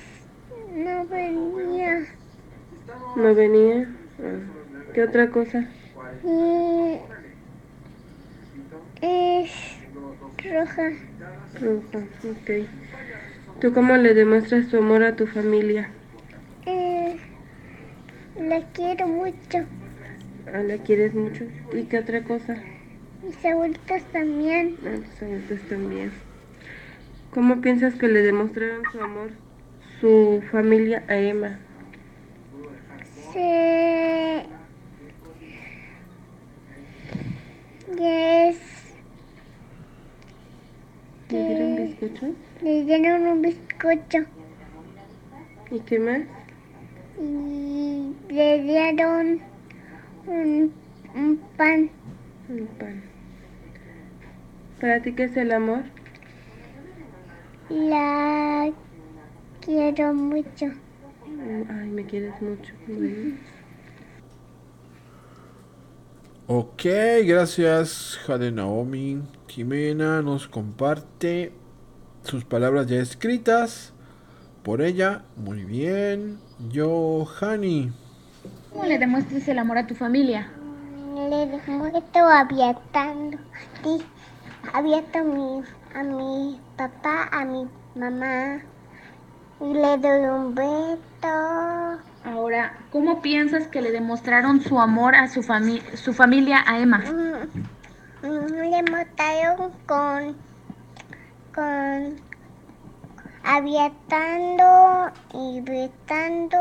[0.73, 2.07] No venía.
[3.17, 3.89] ¿No venía?
[4.21, 5.69] Ah, ¿Qué otra cosa?
[9.03, 9.51] Es.
[10.45, 10.91] Roja.
[11.61, 12.51] Roja, ok.
[13.61, 15.91] ¿Tú cómo le demuestras tu amor a tu familia?
[16.67, 17.17] Eh,
[18.39, 19.59] la quiero mucho.
[20.47, 21.45] Ah, ¿La quieres mucho?
[21.73, 22.55] ¿Y qué otra cosa?
[23.23, 24.77] Mis abuelitos también.
[24.85, 26.13] Ah, tus abuelitos también.
[27.33, 29.31] ¿Cómo piensas que le demostraron su amor
[30.01, 31.59] su familia a Emma?
[33.33, 34.47] Se.
[37.99, 38.59] Es.
[41.29, 42.35] ¿Le dieron bizcocho?
[42.63, 44.19] Le dieron un bizcocho
[45.71, 46.23] ¿Y qué más?
[47.21, 49.41] y le dieron
[50.27, 50.73] un,
[51.15, 51.91] un pan.
[52.49, 53.03] Un pan.
[54.81, 55.83] ¿Para ti qué es el amor?
[57.69, 58.71] La
[59.61, 60.67] quiero mucho.
[61.69, 62.73] Ay, me quieres mucho.
[62.87, 63.37] Bueno.
[66.47, 66.85] Ok,
[67.25, 69.23] gracias Jade Naomi.
[69.49, 71.53] Jimena nos comparte
[72.23, 73.93] sus palabras ya escritas
[74.63, 75.23] por ella.
[75.37, 76.39] Muy bien.
[76.75, 77.93] Johanny.
[78.73, 80.51] ¿Cómo le demuestras el amor a tu familia?
[81.15, 83.39] Le demuestro abiertando.
[84.73, 85.63] Abierto a mi,
[85.95, 88.63] a mi papá, a mi mamá.
[89.61, 91.01] Y le doy un beso.
[92.25, 96.99] Ahora, ¿cómo piensas que le demostraron su amor a su, fami- su familia a Emma?
[96.99, 100.37] Mm, mm, Le mostraron con,
[101.55, 102.17] con
[103.43, 106.59] abiertando y besando.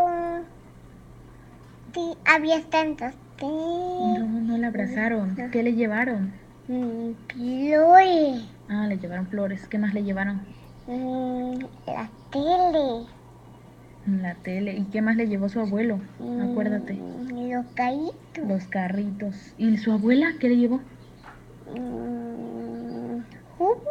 [1.93, 3.09] Sí, abiertando.
[3.39, 3.45] Sí.
[3.45, 5.35] No, no la abrazaron.
[5.51, 6.38] ¿Qué le llevaron?
[6.69, 8.43] Mm, Flores.
[8.69, 9.67] Ah, le llevaron flores.
[9.67, 10.41] ¿Qué más le llevaron?
[10.85, 13.07] Mm, la tele.
[14.21, 14.75] La tele.
[14.75, 15.99] ¿Y qué más le llevó su abuelo?
[16.19, 16.93] Acuérdate.
[16.93, 18.13] Mm, los caídos.
[18.47, 19.35] Los carritos.
[19.57, 20.81] ¿Y su abuela qué le llevó?
[21.75, 23.21] Mm,
[23.57, 23.81] jugo.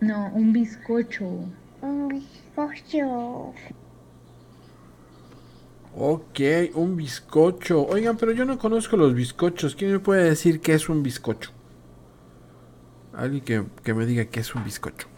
[0.00, 1.26] No, un bizcocho.
[1.82, 3.52] Un bizcocho.
[5.96, 6.40] Ok,
[6.74, 7.84] un bizcocho.
[7.84, 9.74] Oigan, pero yo no conozco los bizcochos.
[9.74, 11.57] ¿Quién me puede decir qué es un bizcocho?
[13.18, 15.08] Alguien que, que me diga qué es un bizcocho.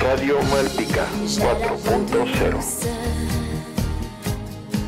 [0.00, 2.86] Radio Malpica 4.0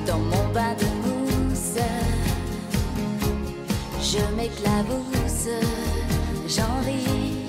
[0.07, 1.81] Dans mon bain de mousse,
[4.01, 5.49] je m'éclabousse,
[6.47, 7.40] j'en ris.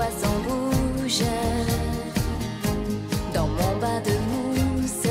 [0.00, 1.24] Poisson bouge
[3.34, 5.10] dans mon bain de mousse.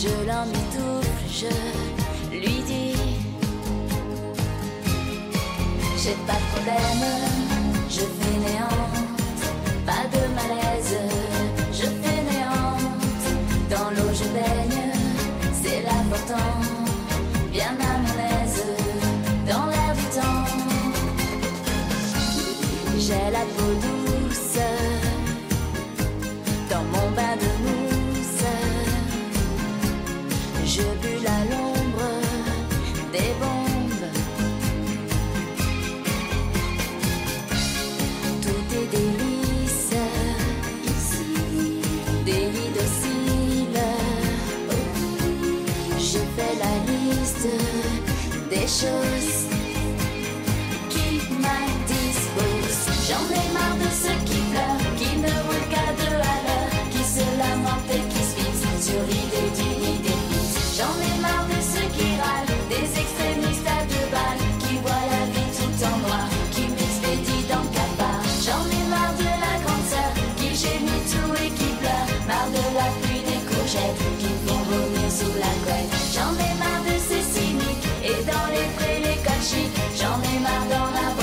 [0.00, 2.94] Je l'emmitoufle, je lui dis
[6.02, 7.04] J'ai pas de problème,
[7.90, 8.81] je fais néante,
[76.14, 79.18] J'en ai marre de ces cyniques, et dans les prés, les
[79.96, 81.21] j'en ai marre d'en avoir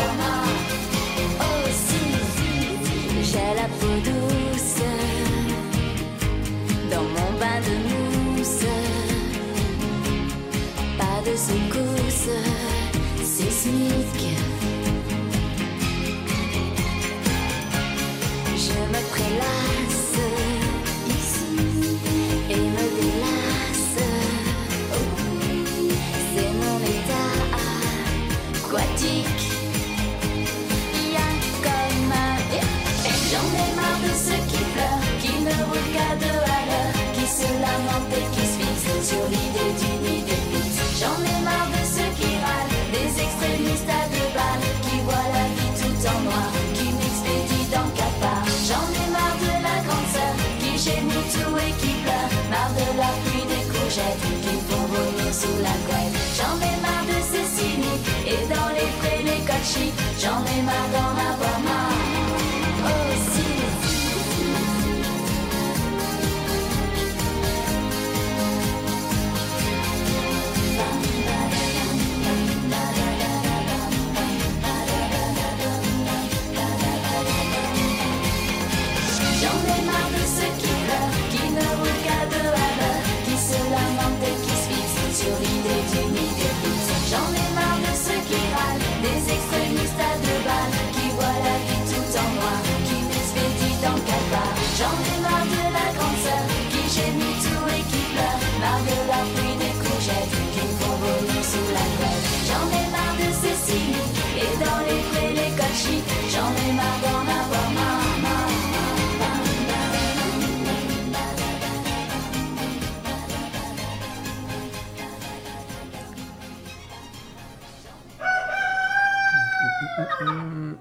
[53.98, 56.16] me font vomir sous la couette.
[56.38, 60.90] J'en ai marre de ces cyniques, et dans les prés, les chics, j'en ai marre
[60.94, 62.09] d'en avoir marre.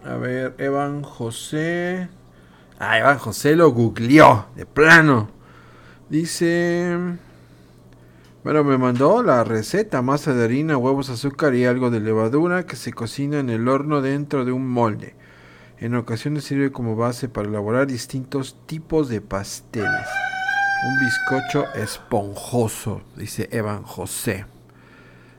[0.04, 2.08] A ver, Evan José.
[2.78, 5.28] Ah, Evan José lo googleó, de plano.
[6.08, 7.18] Dice.
[8.44, 12.76] Bueno, me mandó la receta: masa de harina, huevos, azúcar y algo de levadura que
[12.76, 15.14] se cocina en el horno dentro de un molde.
[15.78, 20.08] En ocasiones sirve como base para elaborar distintos tipos de pasteles.
[20.86, 24.46] Un bizcocho esponjoso, dice Evan José.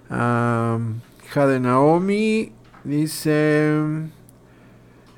[0.10, 0.78] Ah,
[1.26, 2.52] hija de Naomi
[2.84, 4.10] dice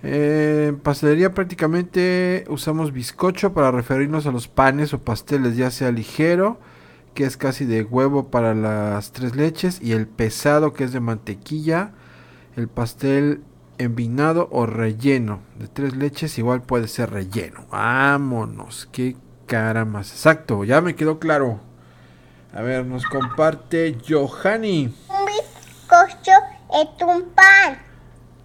[0.03, 5.91] Eh, en pastelería prácticamente usamos bizcocho para referirnos a los panes o pasteles, ya sea
[5.91, 6.59] ligero,
[7.14, 10.99] que es casi de huevo para las tres leches, y el pesado, que es de
[10.99, 11.91] mantequilla.
[12.55, 13.41] El pastel
[13.78, 17.66] envinado o relleno de tres leches, igual puede ser relleno.
[17.72, 19.16] Vámonos, qué
[19.47, 20.12] cara más.
[20.12, 21.59] Exacto, ya me quedó claro.
[22.53, 24.93] A ver, nos comparte Johanny.
[25.09, 26.32] Un bizcocho
[26.74, 27.78] es un pan.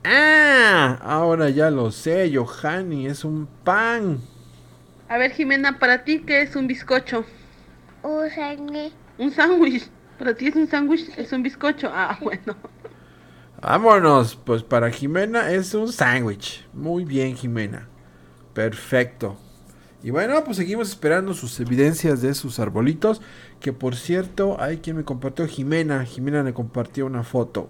[0.05, 4.21] Ah, ahora ya lo sé, Johanny, es un pan.
[5.09, 7.25] A ver, Jimena, para ti, ¿qué es un bizcocho?
[8.07, 8.93] Un sándwich.
[9.19, 9.91] Un sándwich.
[10.17, 11.91] Para ti es un sándwich, es un bizcocho.
[11.93, 12.55] Ah, bueno.
[13.61, 16.65] Vámonos, pues para Jimena es un sándwich.
[16.73, 17.89] Muy bien, Jimena.
[18.55, 19.37] Perfecto.
[20.05, 23.21] Y bueno, pues seguimos esperando sus evidencias de sus arbolitos.
[23.59, 26.05] Que por cierto, hay quien me compartió Jimena.
[26.05, 27.69] Jimena le compartió una foto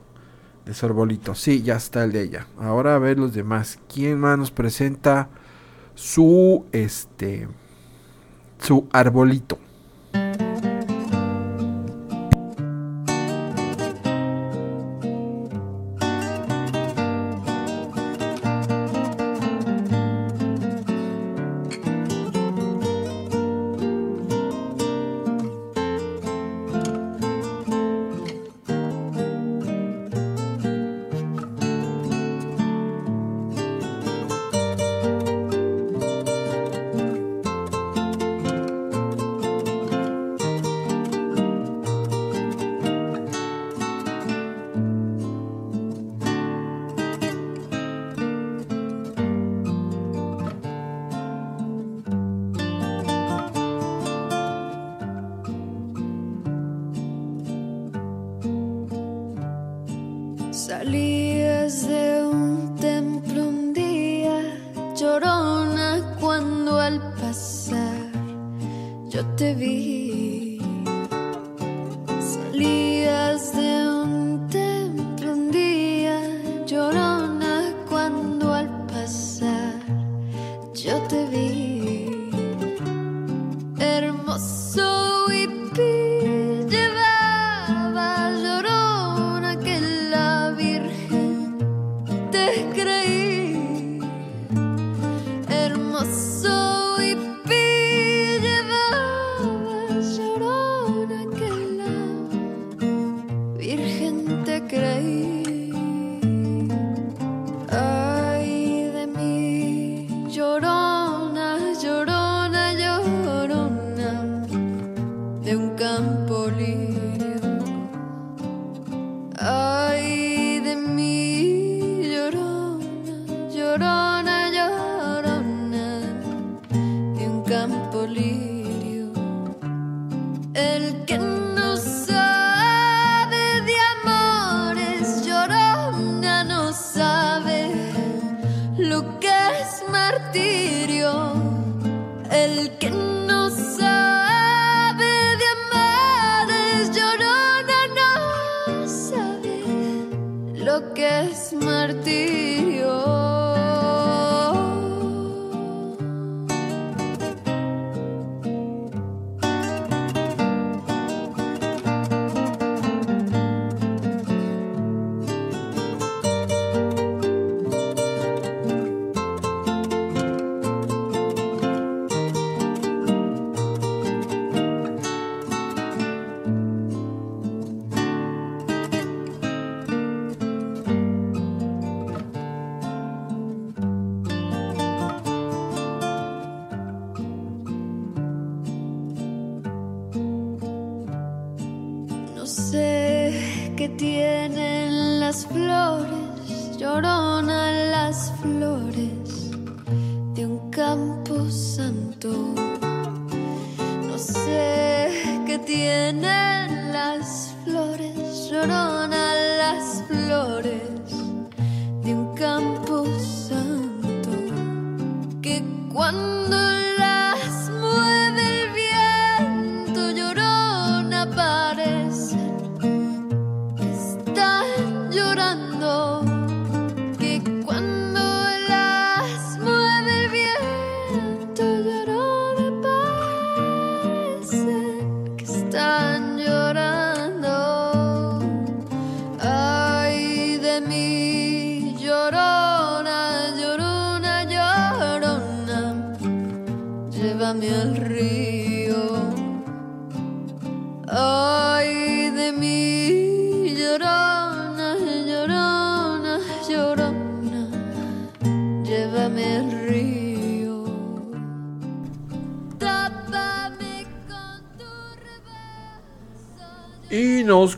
[0.66, 1.34] de su arbolito.
[1.34, 2.46] Sí, ya está el de ella.
[2.58, 3.78] Ahora a ver los demás.
[3.92, 5.30] ¿Quién más nos presenta
[5.94, 7.48] su este
[8.58, 9.58] su arbolito?
[10.16, 10.55] Thank you.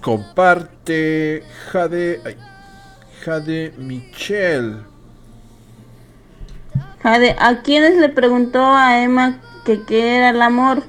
[0.09, 2.22] Comparte Jade.
[2.24, 2.36] ay,
[3.22, 4.82] Jade Michelle.
[7.02, 10.82] Jade, ¿a quiénes le preguntó a Emma que qué era el amor?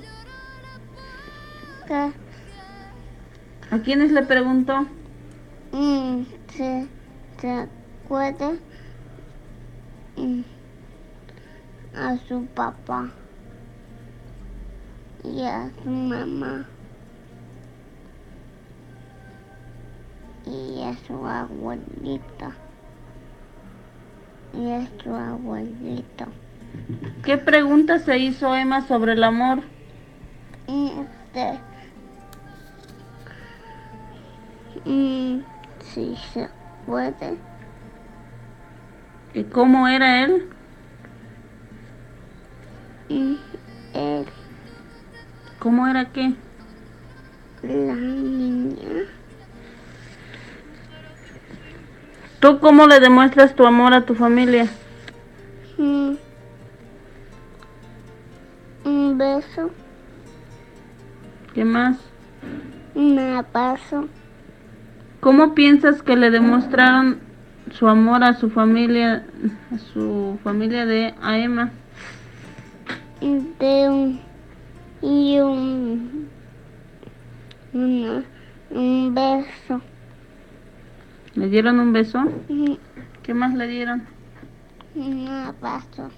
[1.86, 2.14] ¿Qué?
[3.72, 4.88] ¿A quiénes le preguntó?
[5.74, 6.24] Mm,
[6.56, 6.88] ¿Se,
[7.42, 8.54] se acuerda?
[10.16, 10.44] Mm,
[11.94, 13.12] a su papá
[15.26, 16.66] y a su mamá
[20.50, 22.56] y a su abuelita
[24.54, 26.26] y a su abuelito.
[27.24, 29.62] ¿Qué pregunta se hizo Emma sobre el amor?
[30.68, 31.60] Este,
[34.86, 35.40] mm,
[35.80, 36.50] si se
[36.86, 37.38] puede,
[39.34, 40.50] ¿Y cómo era él?
[43.10, 43.36] mm,
[43.94, 44.26] él,
[45.60, 46.34] ¿Cómo era qué?
[47.64, 49.06] la niña,
[52.40, 54.68] ¿Tú cómo le demuestras tu amor a tu familia?
[55.78, 56.14] mm,
[58.86, 59.72] un beso,
[61.54, 61.98] ¿Qué más?
[62.96, 64.08] un abrazo,
[65.20, 67.20] ¿Cómo piensas que le demostraron
[67.72, 69.26] su amor a su familia,
[69.74, 71.72] a su familia de a Emma?
[73.22, 74.20] de un
[75.02, 76.30] y un
[77.74, 78.24] una,
[78.72, 79.82] un beso.
[81.34, 82.20] ¿Le dieron un beso?
[82.50, 82.76] Mm,
[83.24, 84.08] ¿Qué más le dieron?
[84.94, 86.12] Un abrazo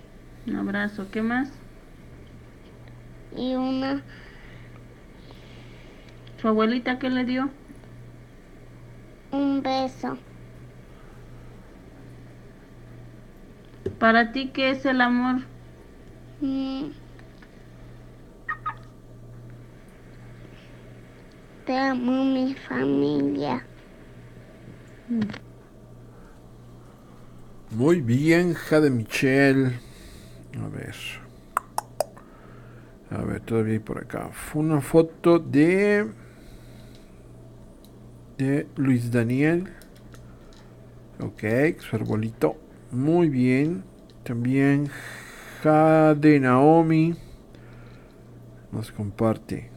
[0.46, 1.10] Un abrazo.
[1.10, 1.50] ¿Qué más?
[3.32, 4.06] y una
[6.38, 7.52] ¿Su abuelita qué le dio?
[9.32, 10.24] un beso.
[14.00, 15.44] ¿Para ti qué es el amor?
[16.42, 16.92] Mm.
[21.64, 23.71] Te amo mi familia.
[27.72, 29.80] Muy bien, Jade Michelle.
[30.62, 30.96] A ver.
[33.10, 34.30] A ver, todavía hay por acá.
[34.34, 36.08] Fue una foto de.
[38.38, 39.70] De Luis Daniel.
[41.20, 42.58] Ok, su arbolito.
[42.92, 43.84] Muy bien.
[44.24, 44.90] También
[45.62, 47.16] Jade Naomi.
[48.72, 49.70] Nos comparte.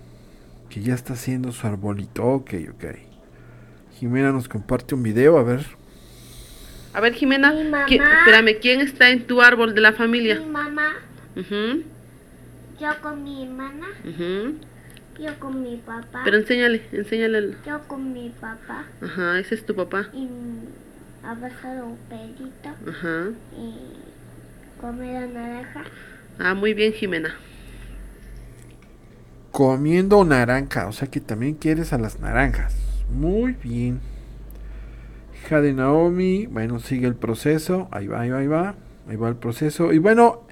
[0.68, 2.24] Que ya está haciendo su arbolito.
[2.24, 3.13] Ok, ok.
[3.98, 5.38] Jimena nos comparte un video.
[5.38, 5.64] A ver.
[6.92, 7.86] A ver, Jimena, Mi mamá.
[7.86, 10.38] ¿qui- espérame, ¿quién está en tu árbol de la familia?
[10.40, 10.92] Mi mamá,
[11.36, 13.86] yo con mi hermana,
[15.18, 17.56] yo con mi papá, Pero enséñale, enséñale.
[17.66, 20.08] yo con mi papá Ajá, ese es tu papá.
[20.12, 20.28] y
[21.24, 23.30] abrazado un perrito Ajá.
[23.58, 25.84] y comer naranja.
[26.38, 27.34] Ah, muy bien, Jimena.
[29.50, 32.74] Comiendo naranja, o sea que también quieres a las naranjas.
[33.10, 34.00] Muy bien.
[35.34, 37.88] Hija de Naomi, bueno, sigue el proceso.
[37.90, 38.74] Ahí va, ahí va, ahí va.
[39.08, 39.92] Ahí va el proceso.
[39.92, 40.42] Y bueno,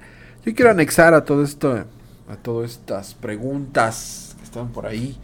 [0.45, 1.85] yo quiero anexar a todo esto,
[2.29, 5.19] a todas estas preguntas que están por ahí.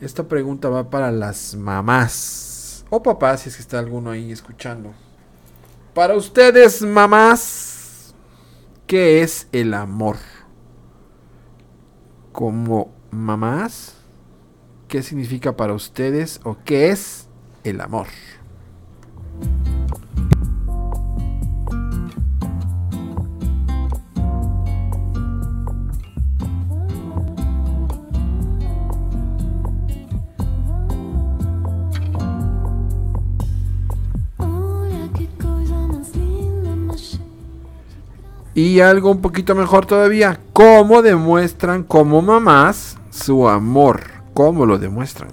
[0.00, 4.92] Esta pregunta va para las mamás o papás, si es que está alguno ahí escuchando.
[5.94, 8.14] Para ustedes, mamás,
[8.86, 10.16] ¿qué es el amor?
[12.32, 13.96] Como mamás,
[14.90, 17.28] ¿qué significa para ustedes o qué es
[17.62, 18.08] el amor?
[38.52, 44.19] Y algo un poquito mejor todavía, ¿cómo demuestran como mamás su amor?
[44.34, 45.30] ¿Cómo lo demuestran?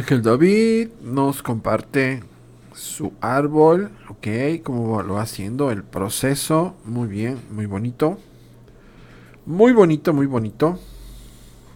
[0.00, 2.22] Ángel David nos comparte
[2.72, 8.16] su árbol, ok, cómo lo va haciendo, el proceso, muy bien, muy bonito.
[9.44, 10.78] Muy bonito, muy bonito.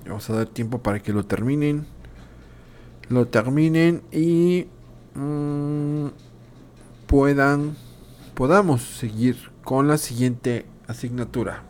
[0.07, 1.85] Vamos a dar tiempo para que lo terminen.
[3.11, 4.69] Lo terminen y
[5.15, 6.07] mm,
[7.07, 7.77] puedan,
[8.33, 11.63] podamos seguir con la siguiente asignatura.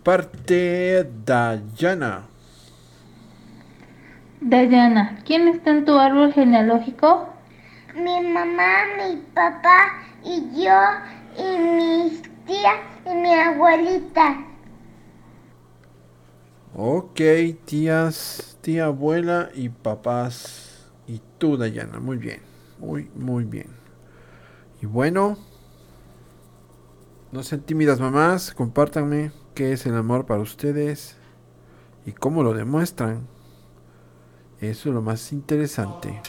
[0.00, 2.26] Comparte Dayana.
[4.40, 7.28] Dayana, ¿quién está en tu árbol genealógico?
[7.94, 9.92] Mi mamá, mi papá
[10.24, 10.80] y yo
[11.36, 14.42] y mis tías y mi abuelita.
[16.74, 17.20] Ok,
[17.66, 20.88] tías, tía abuela y papás.
[21.06, 22.00] Y tú, Dayana.
[22.00, 22.40] Muy bien.
[22.78, 23.66] Muy, muy bien.
[24.80, 25.36] Y bueno.
[27.32, 28.54] No sean tímidas mamás.
[28.54, 31.16] Compártanme qué es el amor para ustedes.
[32.06, 33.26] Y cómo lo demuestran.
[34.60, 36.20] Eso es lo más interesante.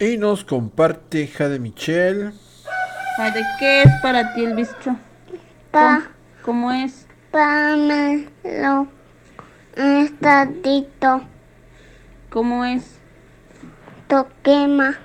[0.00, 2.32] Y nos comparte Jade Michelle.
[3.18, 4.96] Ah, ¿De qué es para ti el bicho?
[5.70, 6.02] Pa,
[6.42, 7.06] ¿Cómo es?
[7.30, 8.88] pámelo
[9.76, 11.22] un estadito,
[12.30, 12.98] ¿Cómo es?
[14.08, 14.98] toquema,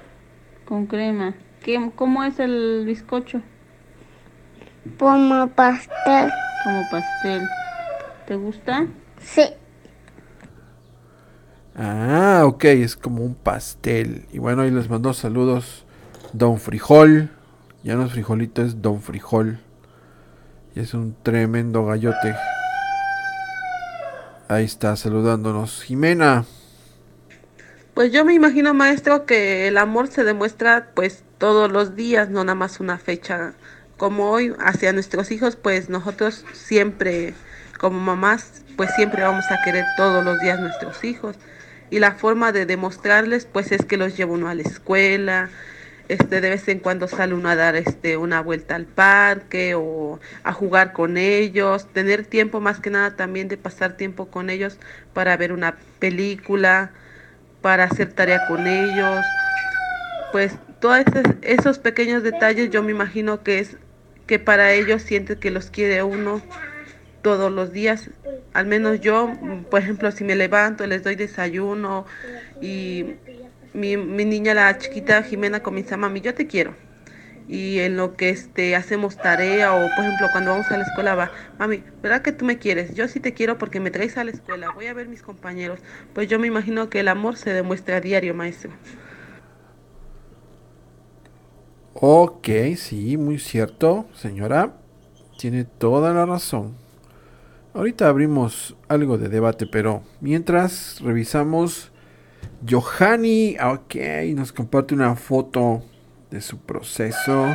[0.66, 1.36] Con crema.
[1.64, 3.42] ¿Qué, ¿Cómo es el bizcocho?
[5.00, 6.32] como pastel.
[6.64, 7.50] Como pastel.
[8.28, 8.88] ¿Te gusta?
[9.20, 9.44] Sí,
[11.78, 14.26] Ah, ok, es como un pastel.
[14.32, 15.86] Y bueno, ahí les mandó saludos
[16.32, 17.30] Don Frijol.
[17.84, 19.60] Ya no es frijolito, es Don Frijol.
[20.74, 22.36] Y es un tremendo gallote.
[24.48, 25.84] Ahí está saludándonos.
[25.84, 26.46] Jimena.
[27.94, 32.44] Pues yo me imagino, maestro, que el amor se demuestra pues todos los días, no
[32.44, 33.54] nada más una fecha
[33.98, 37.34] como hoy hacia nuestros hijos, pues nosotros siempre
[37.80, 41.38] como mamás pues siempre vamos a querer todos los días nuestros hijos
[41.90, 45.50] y la forma de demostrarles pues es que los lleva uno a la escuela,
[46.08, 50.20] este de vez en cuando sale uno a dar este una vuelta al parque o
[50.44, 54.78] a jugar con ellos, tener tiempo más que nada también de pasar tiempo con ellos
[55.14, 56.92] para ver una película,
[57.62, 59.26] para hacer tarea con ellos.
[60.32, 61.04] Pues todos
[61.42, 63.78] esos, pequeños detalles yo me imagino que es
[64.28, 66.42] que para ellos siente que los quiere uno
[67.26, 68.12] todos los días.
[68.54, 69.34] Al menos yo,
[69.72, 72.06] por ejemplo, si me levanto, les doy desayuno
[72.62, 73.16] y
[73.74, 76.76] mi, mi niña, la chiquita Jimena, comienza, mami, yo te quiero.
[77.48, 81.16] Y en lo que este, hacemos tarea o, por ejemplo, cuando vamos a la escuela
[81.16, 82.94] va, mami, ¿verdad que tú me quieres?
[82.94, 85.80] Yo sí te quiero porque me traes a la escuela, voy a ver mis compañeros.
[86.14, 88.70] Pues yo me imagino que el amor se demuestra a diario, maestro.
[91.96, 94.76] Ok, sí, muy cierto, señora.
[95.40, 96.85] Tiene toda la razón.
[97.76, 101.92] Ahorita abrimos algo de debate, pero mientras revisamos,
[102.68, 103.96] Johanny, ok,
[104.34, 105.84] nos comparte una foto
[106.32, 107.54] de su proceso.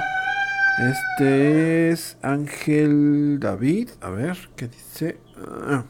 [0.78, 3.88] Este es Ángel David.
[4.02, 5.18] A ver, ¿qué dice?
[5.42, 5.84] Ah,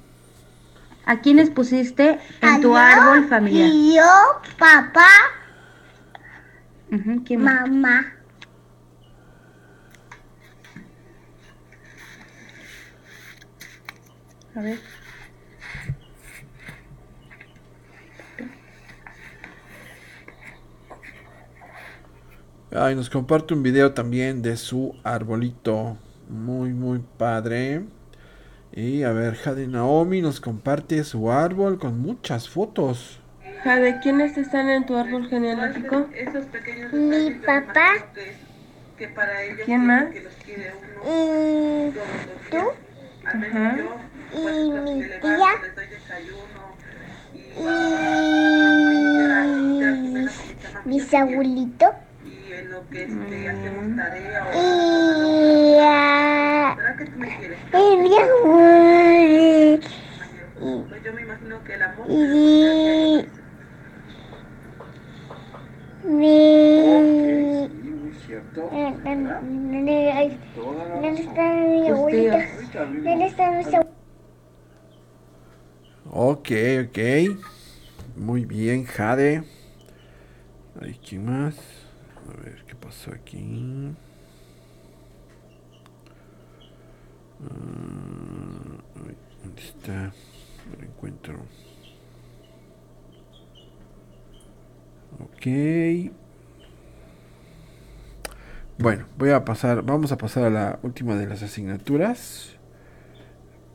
[1.07, 3.69] ¿A quiénes pusiste en tu árbol familiar?
[3.69, 4.03] Y yo,
[4.61, 5.09] papá,
[6.93, 7.69] Ujú, ¿quién más?
[7.69, 8.20] mamá.
[14.61, 14.79] A ver.
[22.71, 25.97] Ay, nos comparte un video también de su arbolito.
[26.29, 27.87] Muy, muy padre.
[28.73, 33.19] Y a ver, Jade Naomi nos comparte su árbol con muchas fotos.
[33.65, 36.07] Jade, ¿quiénes están en tu árbol genealógico?
[36.15, 38.13] Esos pequeños Mi papá
[38.99, 40.05] que para ellos ¿Quién más?
[40.15, 41.91] y
[42.51, 42.59] tú
[43.25, 44.10] Ajá.
[44.33, 45.53] Y mi tía
[49.87, 50.29] y
[50.85, 51.91] mis abuelitos
[52.33, 53.03] y
[55.81, 56.77] ah,
[57.73, 59.81] y mi abuelo
[62.09, 62.21] y.
[71.01, 72.39] ¿Dónde está mi abuelita?
[73.05, 74.00] ¿Dónde está mi abuelita?
[76.13, 76.51] Ok,
[76.87, 76.99] ok.
[78.17, 79.45] Muy bien, Jade.
[80.81, 81.55] Ay, ¿quién más?
[82.29, 83.95] A ver, ¿qué pasó aquí?
[87.45, 88.83] Ah,
[89.45, 90.13] ¿Dónde está?
[90.79, 91.39] Lo encuentro.
[95.21, 95.47] Ok.
[98.79, 102.57] Bueno, voy a pasar, vamos a pasar a la última de las asignaturas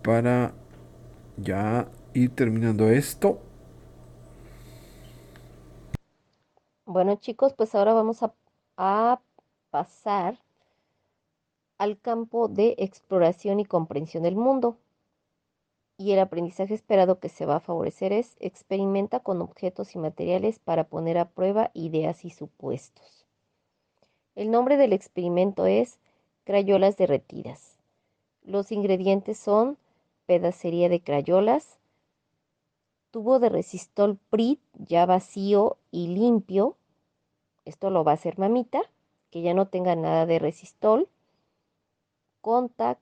[0.01, 0.51] para
[1.37, 3.39] ya ir terminando esto.
[6.85, 8.33] Bueno chicos, pues ahora vamos a,
[8.77, 9.19] a
[9.69, 10.39] pasar
[11.77, 14.77] al campo de exploración y comprensión del mundo.
[15.97, 20.59] Y el aprendizaje esperado que se va a favorecer es experimenta con objetos y materiales
[20.59, 23.25] para poner a prueba ideas y supuestos.
[24.35, 25.99] El nombre del experimento es
[26.43, 27.77] crayolas derretidas.
[28.43, 29.77] Los ingredientes son
[30.25, 31.79] pedacería de crayolas,
[33.15, 36.75] tubo de resistol PRIT ya vacío y limpio.
[37.63, 38.81] Esto lo va a hacer mamita,
[39.31, 41.07] que ya no tenga nada de resistol.
[42.41, 42.99] Contact,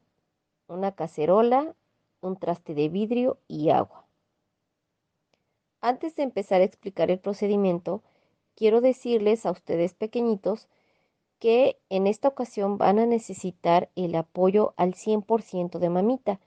[0.68, 1.74] una cacerola,
[2.22, 4.06] un traste de vidrio y agua.
[5.82, 8.04] Antes de empezar a explicar el procedimiento,
[8.54, 10.68] quiero decirles a ustedes pequeñitos
[11.40, 16.40] que en esta ocasión van a necesitar el apoyo al 100% de mamita,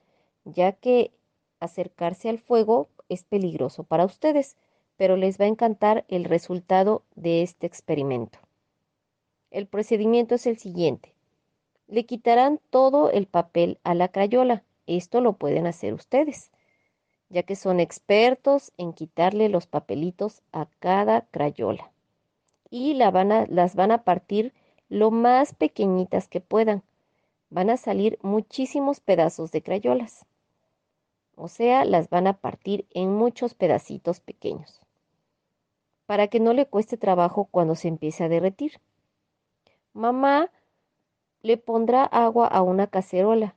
[0.45, 1.11] ya que
[1.59, 4.57] acercarse al fuego es peligroso para ustedes.
[4.97, 8.39] pero les va a encantar el resultado de este experimento.
[9.51, 11.15] El procedimiento es el siguiente.
[11.87, 14.65] Le quitarán todo el papel a la crayola.
[14.87, 16.51] Esto lo pueden hacer ustedes,
[17.29, 21.91] ya que son expertos en quitarle los papelitos a cada crayola.
[22.71, 24.53] Y las van a partir
[24.89, 26.83] lo más pequeñitas que puedan.
[27.51, 30.27] Van a salir muchísimos pedazos de crayolas.
[31.37, 34.81] O sea, las van a partir en muchos pedacitos pequeños.
[36.07, 38.81] Para que no le cueste trabajo cuando se empiece a derretir.
[39.93, 40.51] Mamá
[41.43, 43.55] le pondrá agua a una cacerola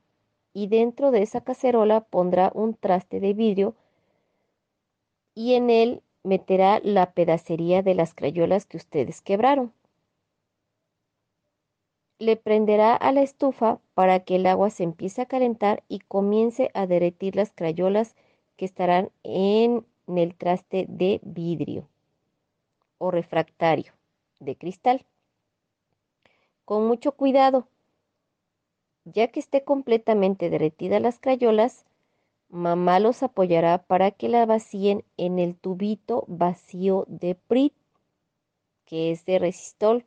[0.54, 3.76] y dentro de esa cacerola pondrá un traste de vidrio
[5.34, 9.74] y en él meterá la pedacería de las crayolas que ustedes quebraron.
[12.20, 16.70] Le prenderá a la estufa para que el agua se empiece a calentar y comience
[16.74, 18.14] a derretir las crayolas
[18.58, 21.88] que estarán en el traste de vidrio
[22.98, 23.94] o refractario
[24.40, 25.06] de cristal.
[26.66, 27.70] Con mucho cuidado,
[29.06, 31.86] ya que esté completamente derretida las crayolas,
[32.50, 37.74] mamá los apoyará para que la vacíen en el tubito vacío de PRIT,
[38.86, 40.04] que es de resistol.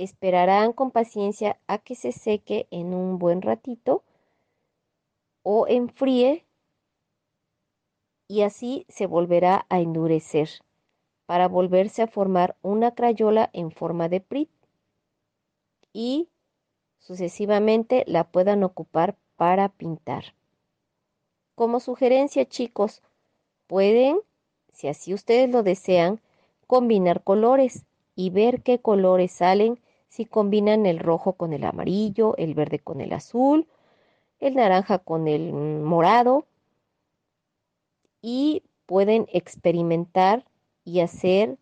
[0.00, 4.02] Esperarán con paciencia a que se seque en un buen ratito
[5.42, 6.46] o enfríe
[8.26, 10.48] y así se volverá a endurecer
[11.26, 14.48] para volverse a formar una crayola en forma de PRIT
[15.92, 16.30] y
[16.96, 20.34] sucesivamente la puedan ocupar para pintar.
[21.54, 23.02] Como sugerencia, chicos,
[23.66, 24.18] pueden,
[24.72, 26.22] si así ustedes lo desean,
[26.66, 29.78] combinar colores y ver qué colores salen
[30.10, 33.68] si combinan el rojo con el amarillo, el verde con el azul,
[34.40, 36.46] el naranja con el mm, morado
[38.20, 40.44] y pueden experimentar
[40.84, 41.56] y hacer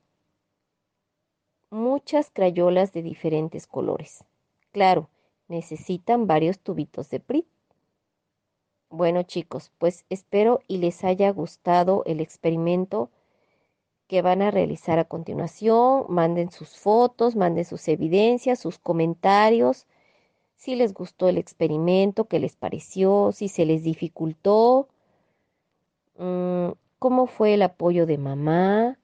[1.68, 4.24] muchas crayolas de diferentes colores.
[4.72, 5.10] Claro,
[5.48, 7.46] necesitan varios tubitos de PRIT.
[8.88, 13.10] Bueno chicos, pues espero y les haya gustado el experimento
[14.08, 16.06] que van a realizar a continuación.
[16.08, 19.86] Manden sus fotos, manden sus evidencias, sus comentarios.
[20.56, 24.88] Si les gustó el experimento, qué les pareció, si se les dificultó,
[26.16, 28.98] mm, cómo fue el apoyo de mamá,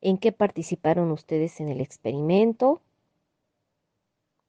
[0.00, 2.80] en qué participaron ustedes en el experimento.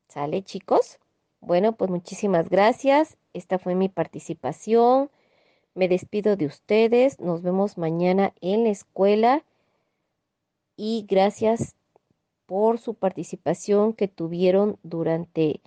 [0.08, 1.00] ¿Sale chicos?
[1.42, 3.18] Bueno, pues muchísimas gracias.
[3.34, 5.12] Esta fue mi participación.
[5.76, 7.20] Me despido de ustedes.
[7.20, 9.44] Nos vemos mañana en la escuela.
[10.78, 11.76] Y gracias
[12.46, 15.60] por su participación que tuvieron durante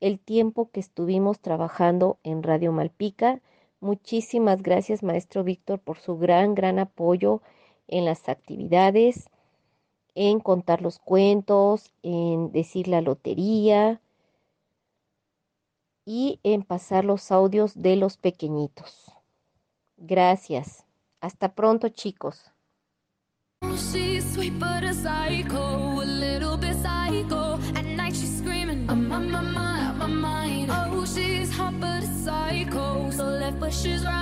[0.00, 3.40] el tiempo que estuvimos trabajando en Radio Malpica.
[3.80, 7.40] Muchísimas gracias, maestro Víctor, por su gran, gran apoyo
[7.88, 9.30] en las actividades,
[10.14, 14.00] en contar los cuentos, en decir la lotería
[16.04, 19.12] y en pasar los audios de los pequeñitos.
[19.96, 20.84] Gracias.
[21.20, 22.52] Hasta pronto, chicos.
[23.70, 27.58] She's sweet but a psycho, a little bit psycho.
[27.74, 30.70] At night she's screaming, I'm on my mind, my mind.
[30.70, 34.21] Oh, she's hot but a psycho, so left but she's right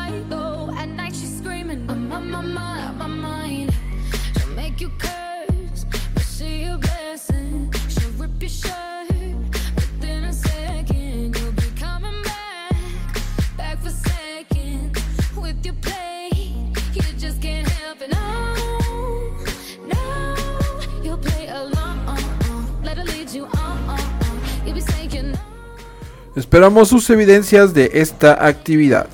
[26.51, 29.06] Esperamos sus evidencias de esta actividad.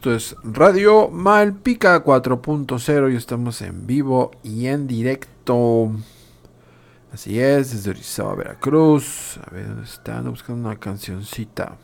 [0.00, 5.92] Esto es Radio Malpica 4.0 y estamos en vivo y en directo.
[7.12, 9.38] Así es, desde Orizaba, Veracruz.
[9.46, 11.76] A ver dónde están, buscando una cancioncita.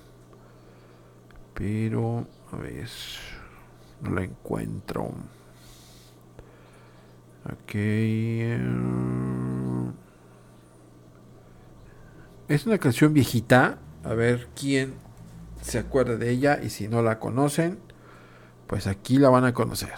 [1.53, 2.89] Pero, a ver,
[4.01, 5.13] no la encuentro.
[7.45, 7.75] Ok.
[7.75, 8.59] Eh.
[12.49, 13.79] Es una canción viejita.
[14.05, 14.95] A ver quién
[15.61, 17.85] se acuerda de ella y si no la conocen,
[18.67, 19.95] pues aquí la van a conocer.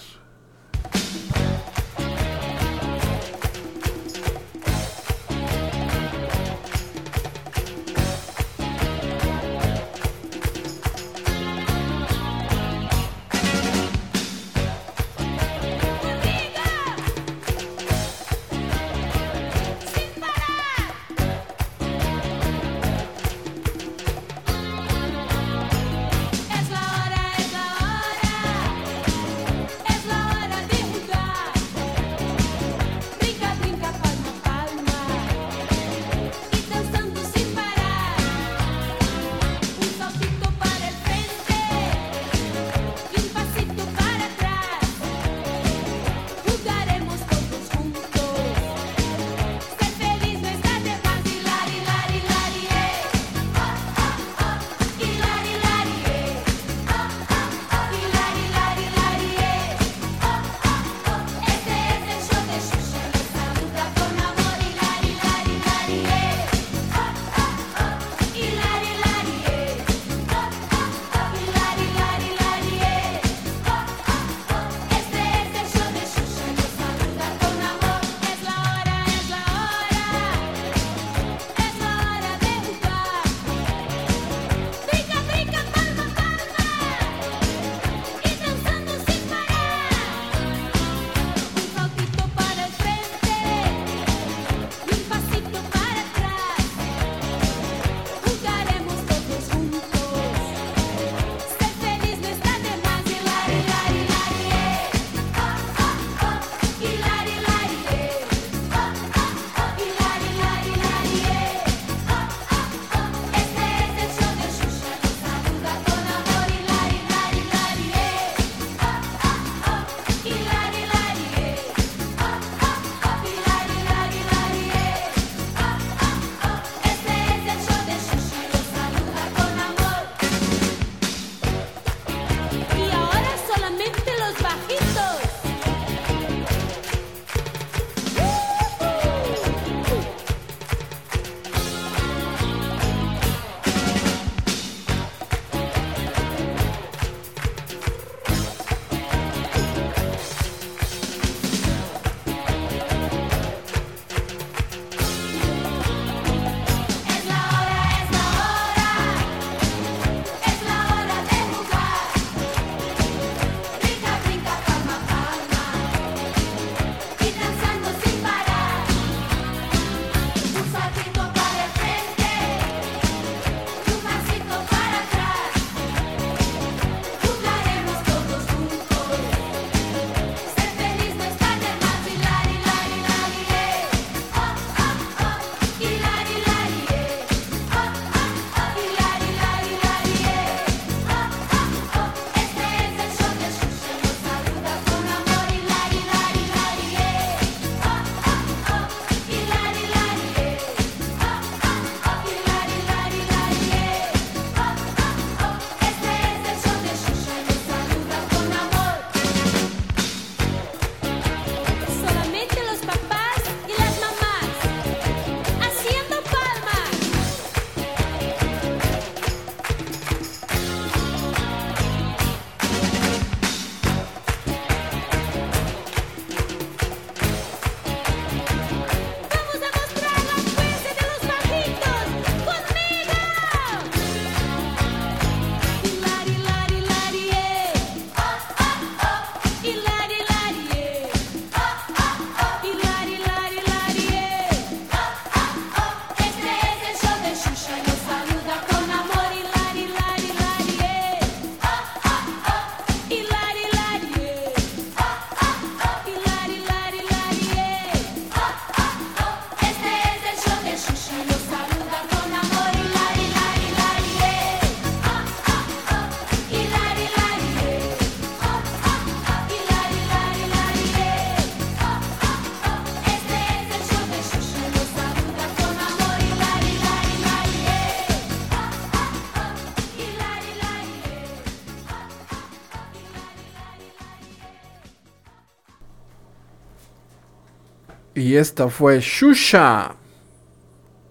[288.39, 289.97] Esta fue Xuxa,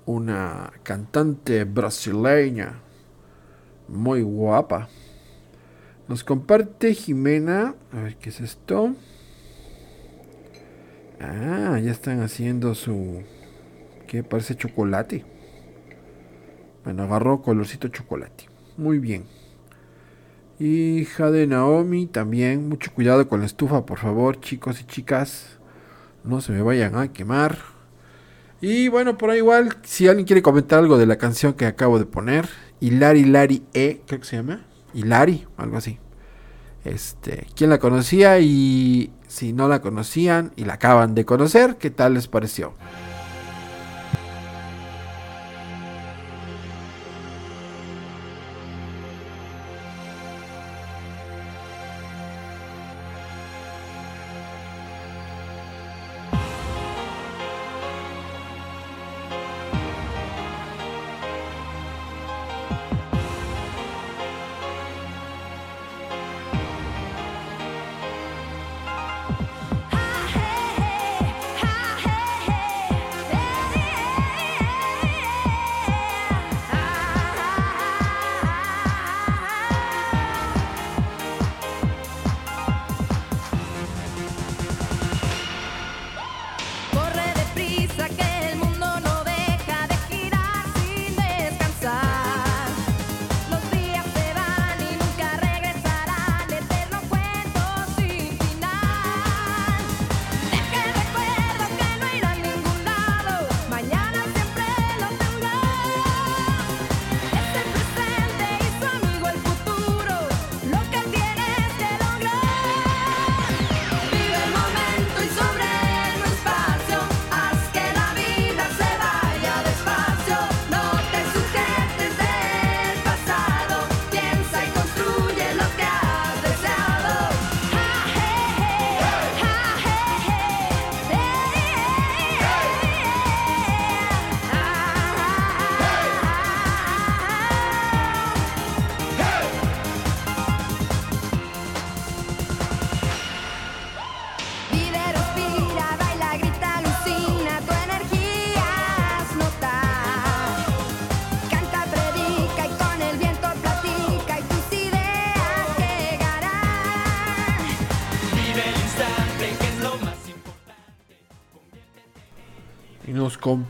[0.06, 2.80] una cantante brasileña
[3.90, 4.88] muy guapa.
[6.08, 7.76] Nos comparte Jimena.
[7.92, 8.96] A ver qué es esto.
[11.20, 13.24] Ah, ya están haciendo su.
[14.08, 15.26] que parece chocolate.
[16.86, 18.46] Bueno, agarró colorcito chocolate.
[18.78, 19.26] Muy bien.
[20.60, 22.70] Hija de Naomi también.
[22.70, 25.57] Mucho cuidado con la estufa, por favor, chicos y chicas.
[26.28, 27.58] No se me vayan a quemar.
[28.60, 32.00] Y bueno, por ahí igual, si alguien quiere comentar algo de la canción que acabo
[32.00, 32.50] de poner.
[32.80, 34.66] Hilari Lari E, creo que se llama.
[34.94, 36.00] Hilari, algo así.
[36.84, 38.40] Este, ¿quién la conocía?
[38.40, 42.74] Y si no la conocían y la acaban de conocer, ¿qué tal les pareció?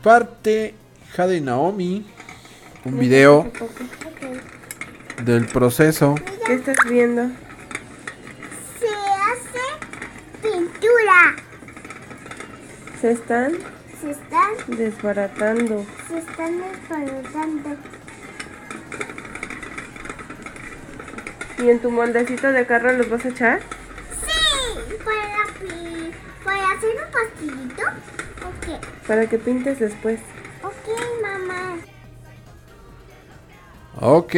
[0.02, 0.74] Comparte
[1.16, 2.06] Jade Naomi
[2.84, 3.50] un video
[5.24, 6.14] del proceso.
[6.46, 7.22] ¿Qué estás viendo?
[8.78, 9.66] Se hace
[10.40, 11.34] pintura.
[13.00, 13.52] Se están
[14.00, 15.84] Se están, desbaratando.
[16.08, 17.70] se están desbaratando.
[21.58, 23.60] ¿Y en tu moldecito de carro los vas a echar?
[24.24, 26.12] Sí, para, pi-
[26.44, 27.82] para hacer un pastillito.
[28.46, 30.20] Ok, Para que pintes después.
[30.62, 31.76] ok, mamá.
[34.00, 34.34] Ok.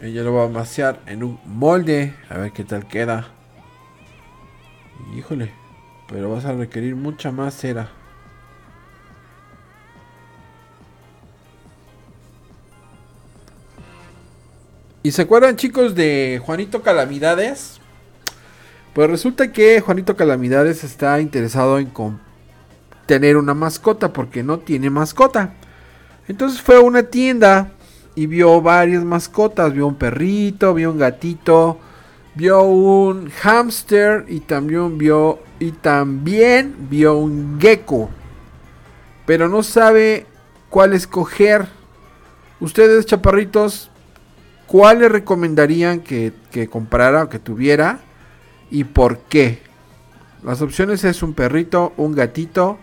[0.00, 2.14] Ella lo va a amaciar en un molde.
[2.30, 3.28] A ver qué tal queda.
[5.14, 5.52] Híjole.
[6.08, 7.90] Pero vas a requerir mucha más cera.
[15.02, 17.80] ¿Y se acuerdan chicos de Juanito Calamidades?
[18.92, 22.18] Pues resulta que Juanito Calamidades está interesado en com-
[23.06, 25.54] tener una mascota porque no tiene mascota.
[26.28, 27.72] Entonces fue a una tienda
[28.14, 29.72] y vio varias mascotas.
[29.72, 31.78] Vio un perrito, vio un gatito,
[32.34, 38.10] vio un hámster y también vio y también vio un gecko.
[39.26, 40.26] Pero no sabe
[40.70, 41.68] cuál escoger.
[42.60, 43.90] Ustedes, chaparritos,
[44.66, 48.00] ¿cuál le recomendarían que, que comprara o que tuviera?
[48.70, 49.60] ¿Y por qué?
[50.42, 52.78] Las opciones es un perrito, un gatito,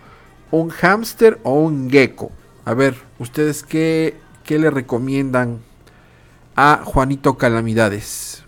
[0.52, 2.32] un hámster o un gecko.
[2.66, 5.60] A ver, ¿ustedes qué, qué le recomiendan
[6.56, 8.39] a Juanito Calamidades?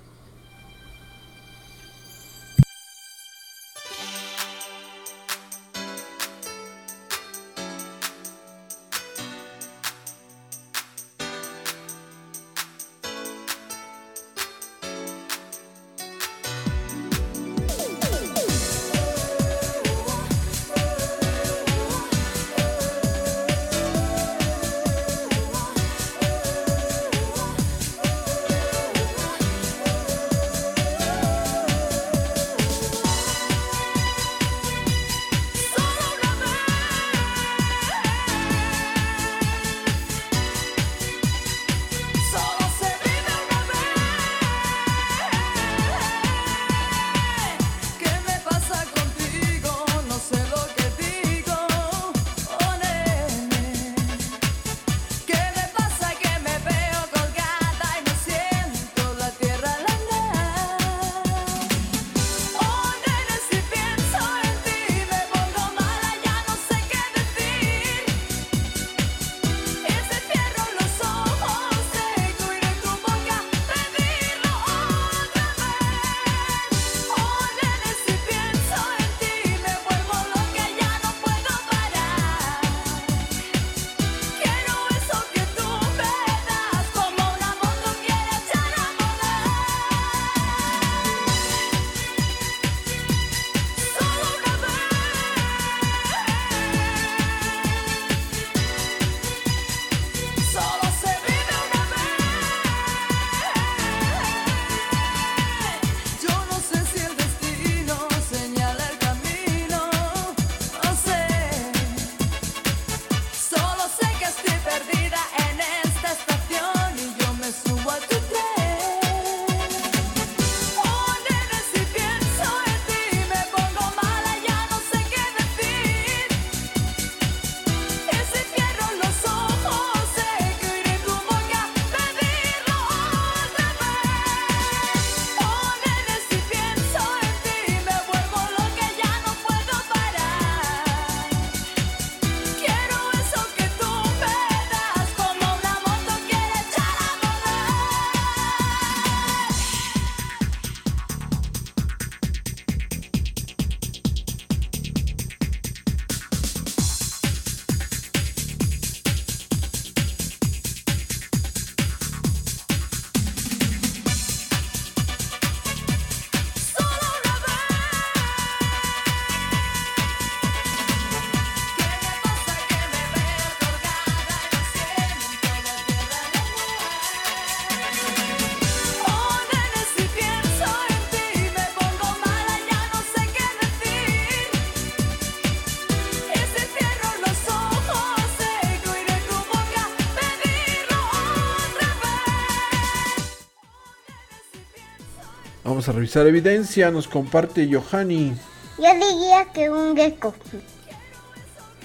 [195.81, 196.91] Vamos a revisar evidencia.
[196.91, 198.35] Nos comparte Johanny.
[198.77, 200.35] Yo diría que un gecko.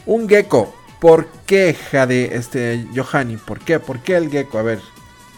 [0.04, 0.76] Un gecko.
[1.00, 3.38] ¿Por qué, Jade, este, Johanny?
[3.38, 3.80] ¿Por qué?
[3.80, 4.58] ¿Por qué el gecko?
[4.58, 4.80] A ver,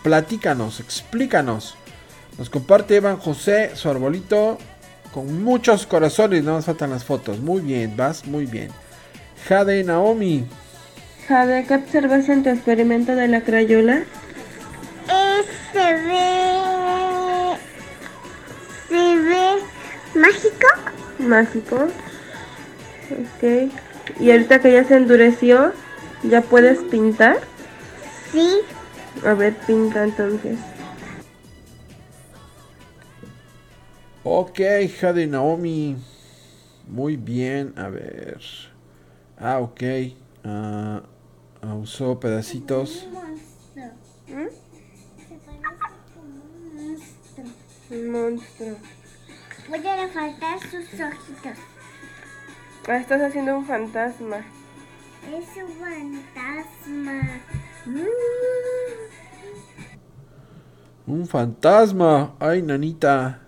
[0.02, 1.76] platícanos, explícanos.
[2.36, 4.59] Nos comparte Evan José su arbolito
[5.12, 6.43] con muchos corazones.
[6.43, 7.39] No nos faltan las fotos.
[7.39, 8.70] Muy bien, vas muy bien.
[9.48, 10.44] Jade Naomi.
[11.28, 13.98] Jade, ¿qué observas en tu experimento de la crayola?
[13.98, 16.57] Eh, se ve.
[18.89, 19.62] Se ve
[20.15, 20.66] mágico.
[21.19, 21.77] Mágico.
[23.10, 23.70] Ok.
[24.20, 25.73] Y ahorita que ya se endureció,
[26.23, 27.39] ¿ya puedes pintar?
[28.32, 28.60] Sí.
[29.24, 30.59] A ver, pinta entonces.
[34.24, 34.60] Ok,
[35.01, 35.97] Jade Naomi.
[36.86, 38.40] Muy bien, a ver.
[39.39, 39.82] Ah, ok.
[40.44, 41.02] Ah,
[41.81, 43.06] usó pedacitos.
[47.90, 48.77] Un monstruo.
[49.69, 51.59] Voy a resaltar sus ojitos.
[52.86, 54.39] Ah, estás haciendo un fantasma.
[55.27, 57.40] Es un fantasma.
[61.06, 62.35] Un fantasma.
[62.39, 63.40] Ay, nanita.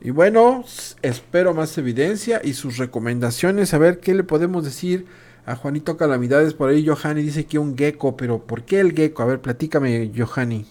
[0.00, 0.64] Y bueno,
[1.02, 3.74] espero más evidencia y sus recomendaciones.
[3.74, 5.06] A ver qué le podemos decir
[5.46, 6.54] a Juanito Calamidades.
[6.54, 9.22] Por ahí Johanny dice que un gecko, pero ¿por qué el gecko?
[9.22, 10.66] A ver, platícame, Johanny.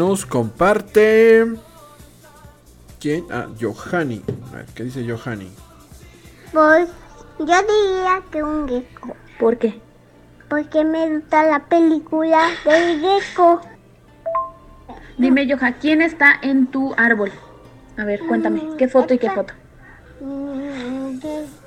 [0.00, 1.44] Nos comparte.
[2.98, 3.26] ¿Quién?
[3.30, 4.22] Ah, Johanny.
[4.50, 5.50] A ver, ¿qué dice Johanny?
[6.54, 6.88] Pues
[7.38, 9.14] yo diría que un gecko.
[9.38, 9.78] ¿Por qué?
[10.48, 13.60] Porque me gusta la película del gecko.
[15.18, 17.30] Dime, Joja, ¿quién está en tu árbol?
[17.98, 19.52] A ver, cuéntame, ¿qué foto y qué foto?
[20.22, 21.18] Mm,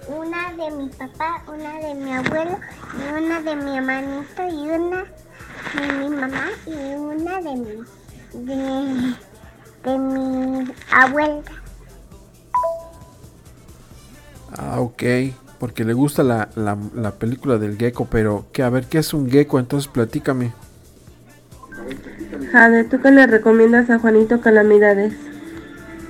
[0.09, 2.57] una de mi papá, una de mi abuelo,
[2.97, 5.05] y una de mi hermanito, y una
[5.75, 7.83] de mi mamá, y una de mi,
[8.33, 9.15] de,
[9.83, 11.41] de mi abuela.
[14.57, 15.03] Ah, ok.
[15.59, 19.13] Porque le gusta la, la- la película del gecko, pero que a ver, ¿qué es
[19.13, 19.59] un gecko?
[19.59, 20.51] Entonces platícame.
[22.51, 25.13] Jade, ¿tú qué le recomiendas a Juanito Calamidades?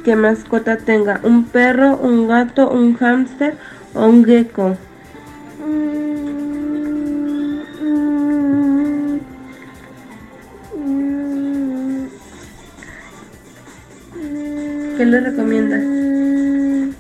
[0.04, 1.22] ¿Qué mascota tenga?
[1.24, 3.56] ¿Un perro, un gato, un hámster
[3.94, 4.76] o un gecko?
[15.04, 15.82] ¿Qué le recomiendas?
[15.82, 16.94] mm,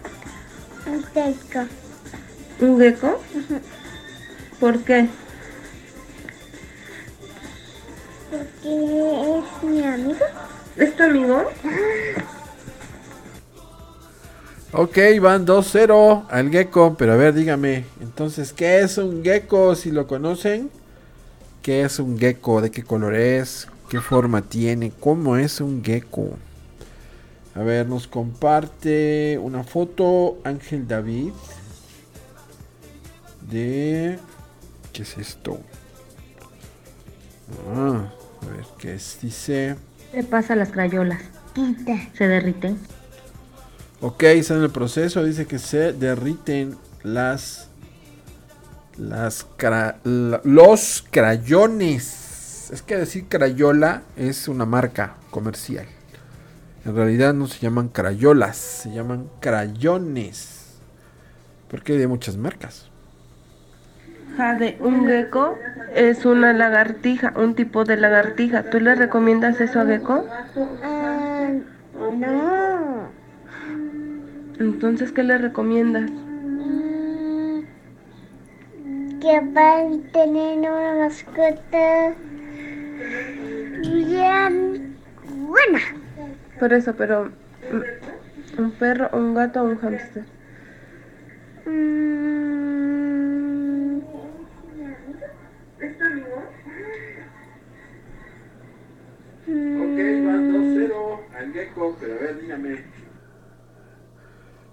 [0.87, 1.59] un gecko.
[2.59, 3.21] ¿Un gecko?
[4.59, 5.07] ¿Por qué?
[8.29, 10.25] Porque es mi amigo.
[10.75, 11.49] ¿Es tu amigo?
[14.73, 16.97] Ok, van 2-0 al gecko.
[16.97, 17.85] Pero a ver, dígame.
[18.01, 19.75] Entonces, ¿qué es un gecko?
[19.75, 20.69] Si lo conocen.
[21.61, 22.59] ¿Qué es un gecko?
[22.59, 23.69] ¿De qué color es?
[23.87, 24.91] ¿Qué forma tiene?
[24.99, 26.31] ¿Cómo es un gecko?
[27.55, 31.31] A ver, nos comparte una foto Ángel David.
[33.49, 34.17] De...
[34.91, 35.59] ¿Qué es esto?
[37.75, 38.11] Ah,
[38.41, 39.19] a ver, ¿qué es?
[39.21, 39.75] Dice...
[40.11, 41.21] ¿Qué pasa a las crayolas?
[42.17, 42.79] Se derriten.
[44.01, 45.23] Ok, está en el proceso.
[45.23, 47.69] Dice que se derriten las.
[48.97, 52.69] Las cra- la- los crayones.
[52.71, 55.87] Es que decir crayola es una marca comercial.
[56.85, 60.81] En realidad no se llaman crayolas, se llaman crayones.
[61.67, 62.91] Porque hay de muchas marcas.
[64.37, 65.57] Jade, un gecko
[65.95, 68.69] es una lagartija, un tipo de lagartija.
[68.69, 70.27] ¿Tú le recomiendas eso a gecko?
[70.81, 71.49] Ah,
[71.93, 73.13] no.
[74.57, 76.11] Entonces, ¿qué le recomiendas?
[76.11, 77.63] Mm,
[79.21, 82.15] Que van a tener una mascota
[83.81, 85.79] bien buena.
[86.59, 87.31] Por eso, pero
[88.57, 90.23] un perro, un gato o un hámster.
[91.65, 92.33] Mm,
[101.37, 102.83] al gecko, pero a ver, dígame.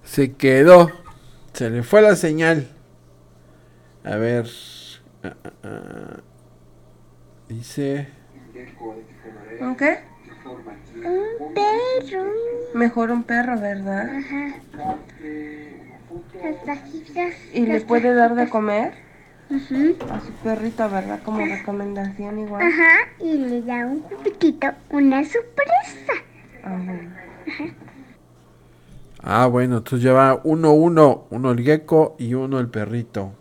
[0.05, 0.91] Se quedó.
[1.53, 2.69] Se le fue la señal.
[4.05, 4.47] A ver.
[5.23, 6.21] ah, ah, ah.
[7.49, 8.09] Dice.
[9.61, 10.10] ¿Un qué?
[11.05, 12.25] Un perro.
[12.75, 14.11] Mejor un perro, ¿verdad?
[14.17, 14.55] Ajá.
[16.43, 17.35] Las pajitas.
[17.53, 18.93] ¿Y le puede dar de comer?
[19.51, 21.21] A su perrito, ¿verdad?
[21.25, 22.63] Como recomendación igual.
[22.63, 23.09] Ajá.
[23.19, 26.13] Y le da un juguetito, una sorpresa.
[26.63, 27.11] Ah, bueno.
[29.23, 31.27] Ah, bueno, entonces lleva uno, uno.
[31.31, 33.33] Uno el gecko y uno el perrito.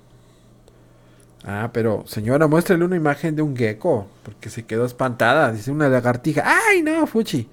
[1.46, 4.08] Ah, pero señora, muéstrele una imagen de un gecko.
[4.24, 5.52] Porque se quedó espantada.
[5.52, 6.44] Dice una lagartija.
[6.46, 7.48] ¡Ay, no, Fuchi!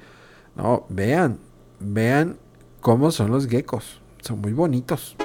[0.55, 1.39] No, vean.
[1.79, 2.37] Vean
[2.81, 4.01] cómo son los geckos.
[4.21, 5.17] Son muy bonitos.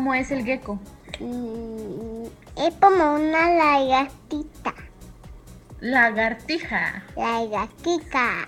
[0.00, 0.80] Cómo es el gecko?
[1.20, 2.24] Mm,
[2.56, 4.72] Es como una lagartita.
[5.80, 7.04] Lagartija.
[7.14, 8.46] Lagartija.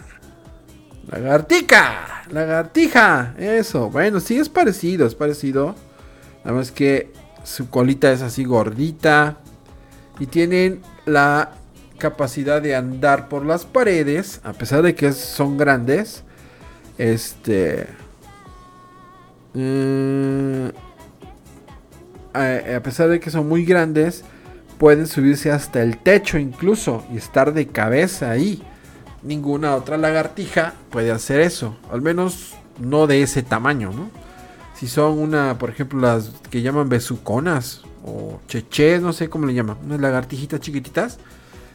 [1.10, 3.90] Lagartica, lagartija, eso.
[3.90, 5.74] Bueno, sí es parecido, es parecido.
[6.42, 7.12] Nada más que
[7.44, 9.36] su colita es así gordita.
[10.18, 11.50] Y tienen la
[11.98, 14.40] capacidad de andar por las paredes.
[14.42, 16.24] A pesar de que son grandes.
[16.96, 17.88] Este.
[19.52, 20.91] mm,
[22.34, 24.24] a, a pesar de que son muy grandes.
[24.78, 27.04] Pueden subirse hasta el techo incluso.
[27.12, 28.62] Y estar de cabeza ahí
[29.22, 31.76] ninguna otra lagartija puede hacer eso.
[31.90, 34.10] Al menos no de ese tamaño, ¿no?
[34.74, 39.54] Si son una, por ejemplo, las que llaman besuconas o cheches, no sé cómo le
[39.54, 41.18] llaman, unas lagartijitas chiquititas.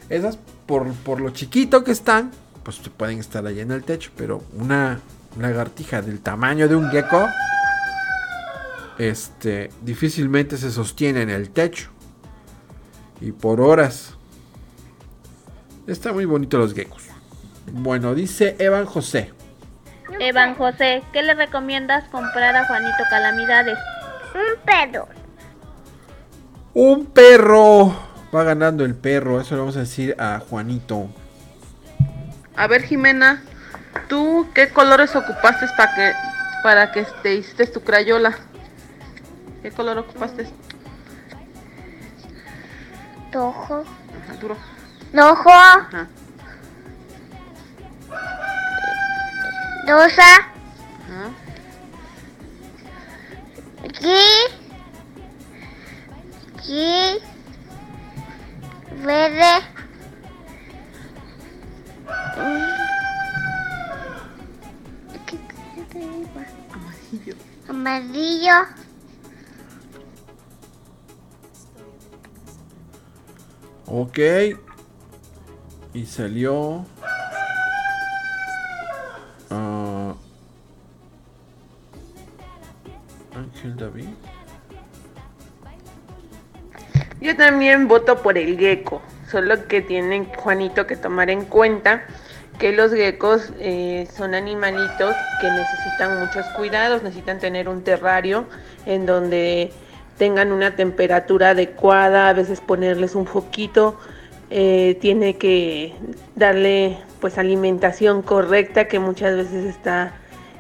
[0.10, 2.32] Esas, por, por lo chiquito que están,
[2.64, 4.12] pues pueden estar allá en el techo.
[4.18, 5.00] Pero una
[5.40, 7.26] lagartija del tamaño de un gecko,
[8.98, 11.90] este, difícilmente se sostiene en el techo.
[13.22, 14.16] Y por horas.
[15.88, 17.04] Está muy bonito los geckos.
[17.72, 19.34] Bueno, dice Evan José.
[20.20, 23.78] Evan José, ¿qué le recomiendas comprar a Juanito Calamidades?
[24.34, 25.08] Un perro.
[26.74, 27.96] Un perro.
[28.34, 29.40] Va ganando el perro.
[29.40, 31.08] Eso le vamos a decir a Juanito.
[32.56, 33.44] A ver, Jimena,
[34.10, 36.14] ¿tú qué colores ocupaste para que
[36.64, 38.38] para que te hiciste tu crayola?
[39.68, 40.48] ¿Qué color ocupaste?
[43.34, 43.84] Rojo.
[44.24, 44.56] Ajá, duro.
[45.12, 45.50] Rojo.
[45.52, 46.08] Ajá.
[49.86, 50.24] Rosa.
[51.04, 51.32] Ajá.
[53.84, 54.24] Aquí.
[56.56, 57.20] Aquí.
[59.04, 59.54] Verde.
[66.72, 67.36] Amarillo.
[67.68, 68.87] Amarillo.
[73.88, 74.20] Ok.
[75.94, 76.86] Y salió.
[79.50, 80.14] ah,
[83.34, 84.10] Ángel David.
[87.22, 89.02] Yo también voto por el gecko,
[89.32, 92.04] solo que tienen Juanito que tomar en cuenta
[92.60, 98.46] que los geckos eh, son animalitos que necesitan muchos cuidados, necesitan tener un terrario
[98.86, 99.72] en donde
[100.18, 103.98] tengan una temperatura adecuada, a veces ponerles un foquito,
[104.50, 105.94] eh, tiene que
[106.36, 110.14] darle pues alimentación correcta que muchas veces está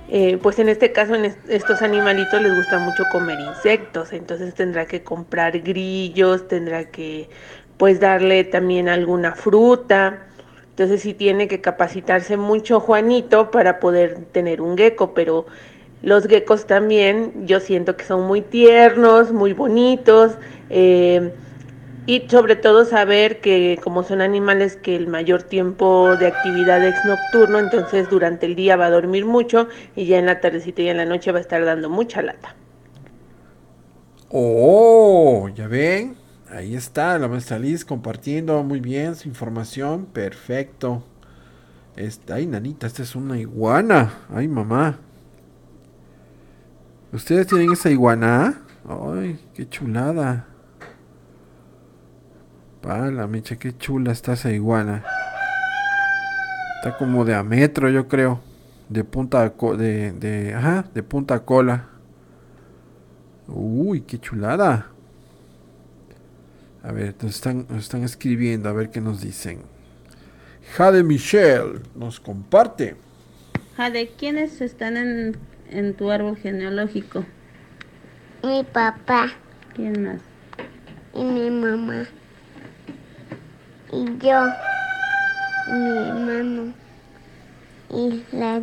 [0.09, 4.53] eh, pues en este caso en est- estos animalitos les gusta mucho comer insectos, entonces
[4.53, 7.29] tendrá que comprar grillos, tendrá que
[7.77, 10.23] pues darle también alguna fruta.
[10.69, 15.45] Entonces sí tiene que capacitarse mucho Juanito para poder tener un gecko, pero
[16.02, 20.34] los geckos también yo siento que son muy tiernos, muy bonitos.
[20.69, 21.32] eh,
[22.07, 27.03] y sobre todo saber que como son animales que el mayor tiempo de actividad es
[27.06, 30.90] nocturno, entonces durante el día va a dormir mucho y ya en la tardecita y
[30.90, 32.56] en la noche va a estar dando mucha lata.
[34.30, 36.18] Oh, ya ven.
[36.49, 40.06] Ahí está la maestra Liz compartiendo muy bien su información.
[40.06, 41.03] Perfecto.
[41.95, 44.14] Esta, ay, nanita, esta es una iguana.
[44.30, 44.99] Ay, mamá.
[47.11, 48.61] ¿Ustedes tienen esa iguana?
[48.88, 50.45] Ay, qué chulada.
[52.81, 55.03] Pala, mecha, qué chula está esa iguana.
[56.77, 58.41] Está como de a metro, yo creo.
[58.89, 60.11] De punta a de,
[60.93, 61.88] de, punta cola.
[63.47, 64.88] Uy, qué chulada.
[66.84, 69.61] A ver, nos están, nos están escribiendo, a ver qué nos dicen.
[70.75, 72.95] Jade Michelle nos comparte.
[73.75, 75.38] Jade, ¿quiénes están en,
[75.72, 77.26] en tu árbol genealógico?
[78.44, 79.31] Mi papá
[79.76, 80.22] ¿Quién más?
[81.14, 82.06] y mi mamá.
[83.91, 84.48] Y yo.
[85.68, 86.73] Y mi hermano.
[87.89, 88.61] Y la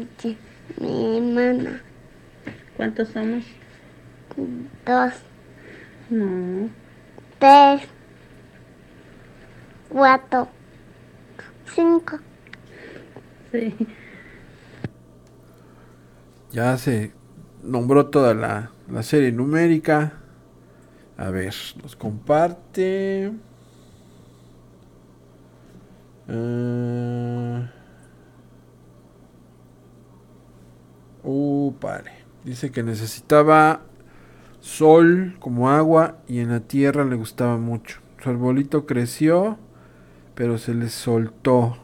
[0.81, 1.82] mi hermana.
[2.76, 3.44] ¿Cuántos somos?
[4.86, 5.12] Dos,
[6.10, 6.68] No.
[7.39, 7.82] tres,
[9.89, 10.48] cuatro,
[11.74, 12.18] cinco.
[13.52, 13.74] Sí.
[16.55, 17.10] Ya se
[17.64, 20.12] nombró toda la, la serie numérica.
[21.16, 21.52] A ver,
[21.82, 23.32] nos comparte.
[26.28, 27.72] Ah.
[31.24, 32.12] Uh, padre.
[32.44, 33.81] Dice que necesitaba
[34.60, 37.98] sol como agua y en la tierra le gustaba mucho.
[38.22, 39.59] Su arbolito creció,
[40.36, 41.78] pero se le soltó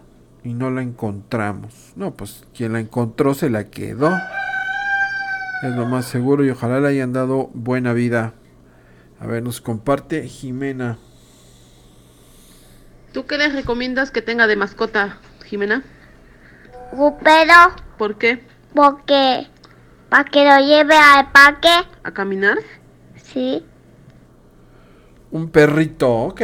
[0.44, 1.92] y no la encontramos.
[1.97, 4.10] No, pues quien la encontró se la quedó.
[5.62, 8.34] Es lo más seguro y ojalá le hayan dado buena vida.
[9.18, 10.98] A ver, nos comparte Jimena.
[13.12, 15.84] ¿Tú qué les recomiendas que tenga de mascota, Jimena?
[17.22, 17.54] Pero,
[17.98, 18.40] ¿Por qué?
[18.74, 19.46] porque.
[20.08, 21.68] Para que lo lleve al parque.
[22.02, 22.58] ¿A caminar?
[23.16, 23.64] Sí.
[25.30, 26.40] Un perrito, ok.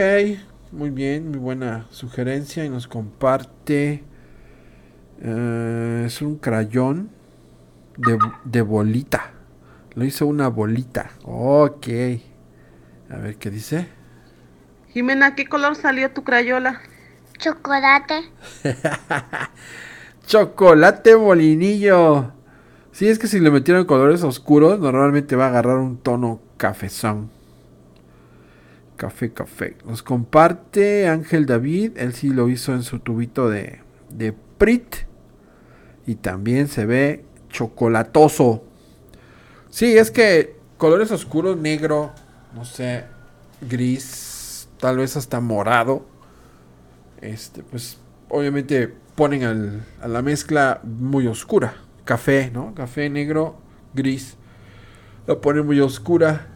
[0.72, 2.64] Muy bien, muy buena sugerencia.
[2.64, 4.04] Y nos comparte.
[5.20, 7.10] eh, es un crayón
[7.96, 9.32] de, de bolita.
[9.94, 11.10] Lo hizo una bolita.
[11.24, 11.88] Ok.
[13.10, 13.88] A ver qué dice.
[14.88, 16.80] Jimena, ¿qué color salió tu crayola?
[17.38, 18.30] Chocolate.
[20.26, 22.32] Chocolate molinillo.
[22.92, 27.30] Sí, es que si le metieron colores oscuros, normalmente va a agarrar un tono cafezón.
[28.96, 29.76] Café, café.
[29.84, 31.92] Nos comparte Ángel David.
[31.96, 34.96] Él sí lo hizo en su tubito de, de Prit.
[36.06, 38.62] Y también se ve chocolatoso.
[39.70, 42.12] Sí, es que colores oscuros, negro,
[42.54, 43.04] no sé,
[43.60, 46.04] gris, tal vez hasta morado.
[47.20, 47.98] Este, pues
[48.28, 51.74] obviamente ponen al- a la mezcla muy oscura.
[52.04, 52.74] Café, ¿no?
[52.74, 53.56] Café negro,
[53.94, 54.36] gris.
[55.26, 56.46] La ponen muy oscura.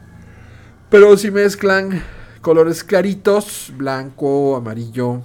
[0.90, 2.02] Pero si mezclan
[2.40, 5.22] colores claritos, blanco, amarillo,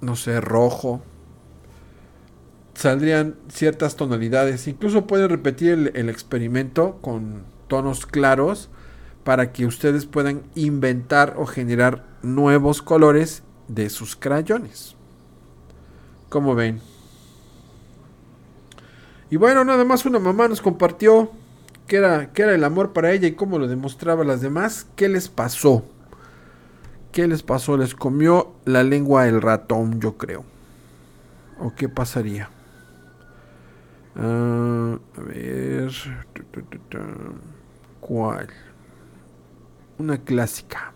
[0.00, 1.00] no sé, rojo,
[2.82, 4.66] saldrían ciertas tonalidades.
[4.66, 8.68] Incluso pueden repetir el, experimento con tonos claros
[9.22, 14.96] para que ustedes puedan inventar o generar nuevos colores de sus crayones.
[16.28, 16.80] Como ven.
[19.30, 21.30] Y bueno, nada más una mamá nos compartió
[21.86, 24.88] qué era, era el amor para ella y cómo lo demostraba a las demás.
[24.96, 25.84] ¿Qué les pasó?
[27.12, 27.76] ¿Qué les pasó?
[27.76, 30.44] Les comió la lengua el ratón, yo creo.
[31.60, 32.50] ¿O qué pasaría?
[34.16, 35.90] Ah, a ver.
[38.00, 38.48] ¿Cuál?
[39.98, 40.92] Una clásica.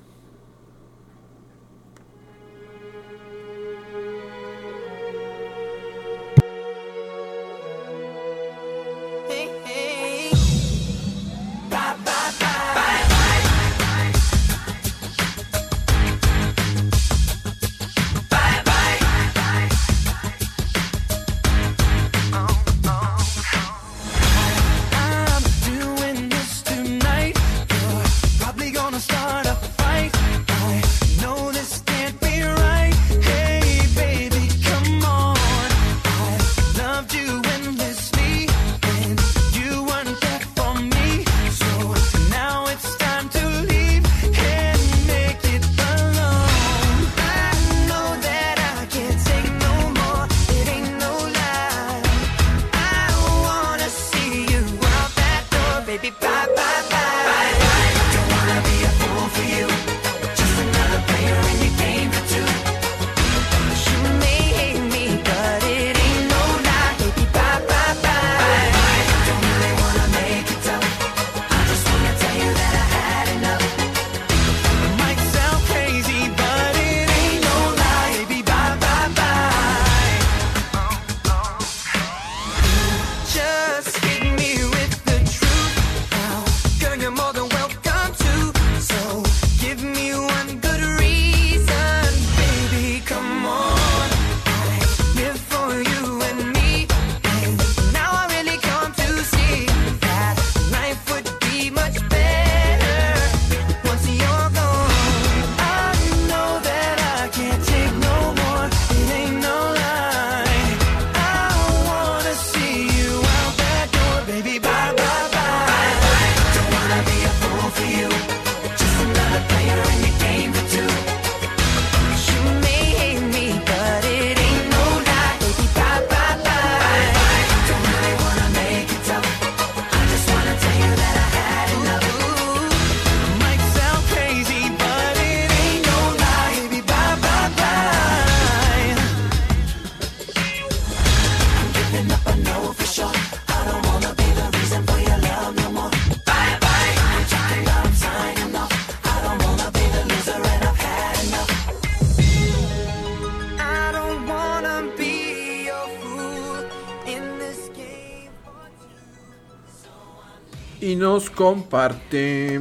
[161.37, 162.61] Comparte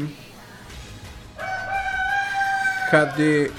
[2.91, 3.49] Jade,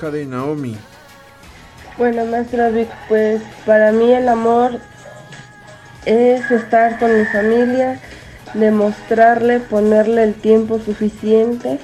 [0.00, 0.76] Jade Naomi.
[1.98, 4.80] Bueno, maestra Vic, pues para mí el amor
[6.06, 8.00] es estar con mi familia,
[8.54, 11.78] demostrarle, ponerle el tiempo suficiente.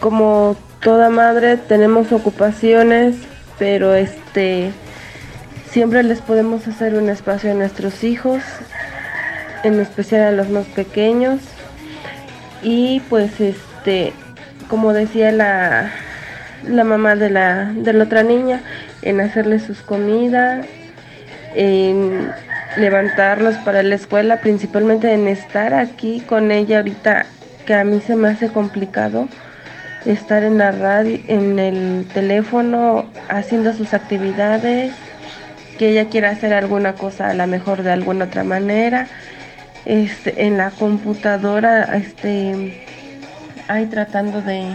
[0.00, 3.16] Como toda madre tenemos ocupaciones,
[3.58, 4.72] pero este
[5.70, 8.42] siempre les podemos hacer un espacio a nuestros hijos,
[9.66, 11.40] en especial a los más pequeños.
[12.62, 14.12] Y pues este,
[14.68, 15.92] como decía la,
[16.66, 18.62] la mamá de la, de la otra niña,
[19.02, 20.66] en hacerle sus comidas,
[21.54, 22.30] en
[22.76, 27.26] levantarlos para la escuela, principalmente en estar aquí con ella ahorita,
[27.64, 29.28] que a mí se me hace complicado
[30.04, 34.92] estar en la radio, en el teléfono, haciendo sus actividades,
[35.78, 39.08] que ella quiera hacer alguna cosa a lo mejor de alguna otra manera,
[39.86, 42.84] este, en la computadora, este,
[43.68, 44.66] ahí tratando de,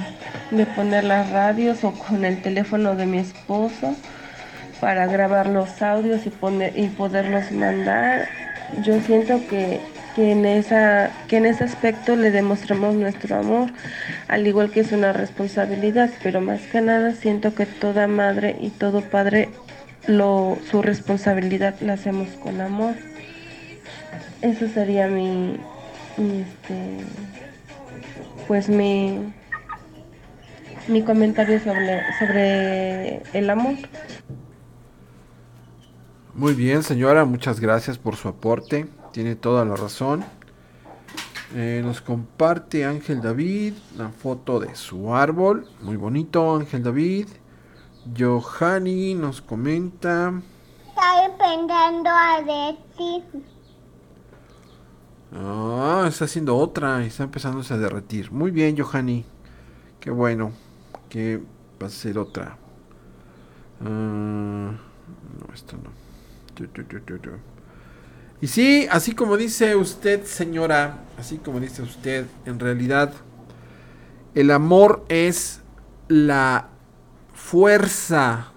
[0.52, 3.96] de poner las radios o con el teléfono de mi esposo
[4.80, 8.28] para grabar los audios y, poner, y poderlos mandar.
[8.84, 9.82] Yo siento que,
[10.16, 13.70] que, en esa, que en ese aspecto le demostramos nuestro amor,
[14.30, 18.70] al igual que es una responsabilidad, pero más que nada siento que toda madre y
[18.70, 19.50] todo padre
[20.08, 22.96] lo, su responsabilidad la hacemos con amor.
[24.42, 25.58] Eso sería mi,
[26.18, 26.98] mi este,
[28.48, 29.34] pues mi,
[30.88, 33.76] mi comentario sobre, sobre el amor.
[36.34, 38.88] Muy bien, señora, muchas gracias por su aporte.
[39.12, 40.24] Tiene toda la razón.
[41.54, 45.68] Eh, nos comparte Ángel David la foto de su árbol.
[45.82, 47.28] Muy bonito, Ángel David.
[48.18, 50.34] Johanny nos comenta.
[50.88, 53.51] Estoy pensando a decir.
[55.34, 58.32] Ah, está haciendo otra y está empezándose a derretir.
[58.32, 59.26] Muy bien, Johanny.
[60.00, 60.52] Qué bueno
[61.10, 61.42] que
[61.82, 62.58] va a ser otra.
[63.84, 66.02] Ah, no, esto no.
[68.42, 73.14] Y sí, así como dice usted, señora, así como dice usted, en realidad
[74.34, 75.62] el amor es
[76.08, 76.70] la
[77.34, 78.52] fuerza,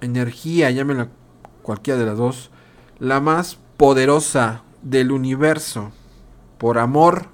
[0.00, 1.08] energía, llámela
[1.62, 2.50] cualquiera de las dos,
[2.98, 5.92] la más poderosa del universo.
[6.60, 7.24] Por amor,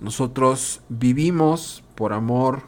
[0.00, 2.60] nosotros vivimos, por amor,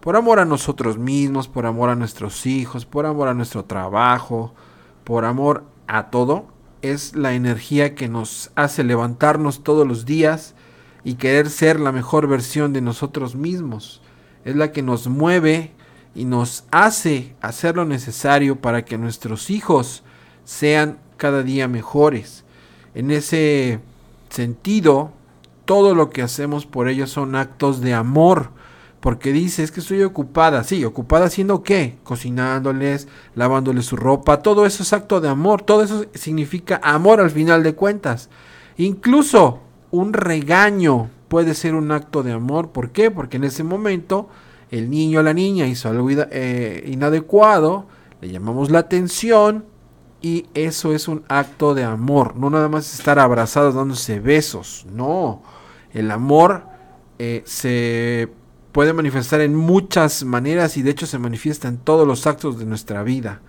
[0.00, 4.54] por amor a nosotros mismos, por amor a nuestros hijos, por amor a nuestro trabajo,
[5.04, 6.46] por amor a todo,
[6.82, 10.56] es la energía que nos hace levantarnos todos los días
[11.04, 14.02] y querer ser la mejor versión de nosotros mismos.
[14.44, 15.74] Es la que nos mueve
[16.12, 20.02] y nos hace hacer lo necesario para que nuestros hijos
[20.42, 22.44] sean cada día mejores.
[22.96, 23.78] En ese
[24.30, 25.12] sentido,
[25.64, 28.50] todo lo que hacemos por ellos son actos de amor.
[29.00, 30.64] Porque dice, es que estoy ocupada.
[30.64, 31.98] Sí, ocupada haciendo qué?
[32.02, 34.42] Cocinándoles, lavándoles su ropa.
[34.42, 35.62] Todo eso es acto de amor.
[35.62, 38.28] Todo eso significa amor al final de cuentas.
[38.76, 39.60] Incluso
[39.90, 42.70] un regaño puede ser un acto de amor.
[42.70, 43.10] ¿Por qué?
[43.10, 44.28] Porque en ese momento
[44.70, 47.86] el niño o la niña hizo algo eh, inadecuado.
[48.20, 49.64] Le llamamos la atención.
[50.20, 52.36] Y eso es un acto de amor.
[52.36, 54.86] No nada más estar abrazados dándose besos.
[54.92, 55.42] No.
[55.92, 56.64] El amor
[57.18, 58.28] eh, se
[58.72, 62.64] puede manifestar en muchas maneras y de hecho se manifiesta en todos los actos de
[62.64, 63.40] nuestra vida.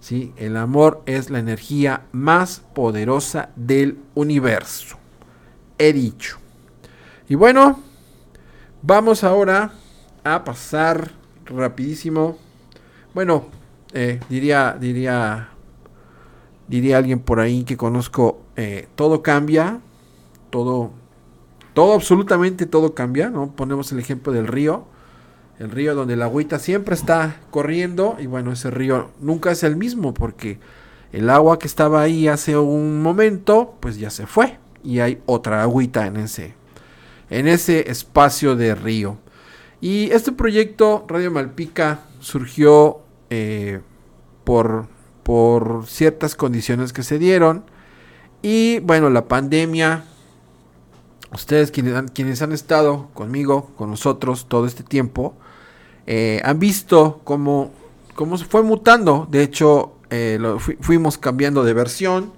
[0.00, 0.32] ¿sí?
[0.36, 4.98] El amor es la energía más poderosa del universo.
[5.78, 6.38] He dicho.
[7.28, 7.80] Y bueno,
[8.82, 9.72] vamos ahora
[10.24, 11.12] a pasar
[11.46, 12.38] rapidísimo.
[13.14, 13.46] Bueno,
[13.92, 15.50] eh, diría, diría,
[16.80, 19.80] diría alguien por ahí que conozco, eh, todo cambia,
[20.50, 20.90] todo
[21.74, 23.52] todo, absolutamente todo cambia, ¿no?
[23.52, 24.84] Ponemos el ejemplo del río.
[25.58, 29.76] El río donde la agüita siempre está corriendo y bueno, ese río nunca es el
[29.76, 30.58] mismo porque
[31.12, 35.62] el agua que estaba ahí hace un momento, pues ya se fue y hay otra
[35.62, 36.54] agüita en ese
[37.30, 39.18] en ese espacio de río.
[39.80, 43.00] Y este proyecto Radio Malpica surgió
[43.30, 43.80] eh,
[44.44, 44.86] por,
[45.22, 47.64] por ciertas condiciones que se dieron.
[48.42, 50.04] Y bueno, la pandemia
[51.32, 55.34] ustedes quienes han, quienes han estado conmigo, con nosotros todo este tiempo,
[56.06, 57.72] eh, han visto cómo,
[58.14, 59.26] cómo se fue mutando.
[59.30, 62.32] De hecho, eh, lo fu fuimos cambiando de versión.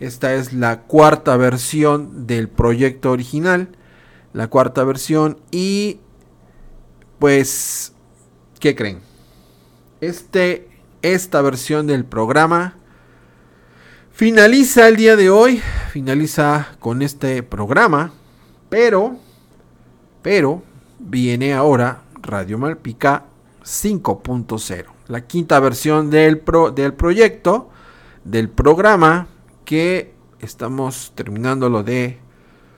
[0.00, 3.68] Esta es la cuarta versión del proyecto original.
[4.32, 5.38] La cuarta versión.
[5.50, 6.00] Y
[7.18, 7.92] pues,
[8.58, 9.00] ¿qué creen?
[10.00, 10.68] Este,
[11.02, 12.74] esta versión del programa.
[14.12, 15.60] Finaliza el día de hoy,
[15.90, 18.12] finaliza con este programa,
[18.68, 19.16] pero,
[20.22, 20.62] pero,
[20.98, 23.24] viene ahora Radio Malpica
[23.64, 27.70] 5.0, la quinta versión del, pro, del proyecto,
[28.24, 29.26] del programa
[29.64, 32.18] que estamos terminándolo de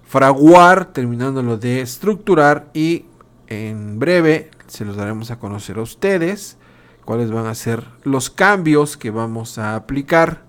[0.05, 3.07] fraguar, terminándolo de estructurar y
[3.49, 6.57] en breve se los daremos a conocer a ustedes
[7.05, 10.43] cuáles van a ser los cambios que vamos a aplicar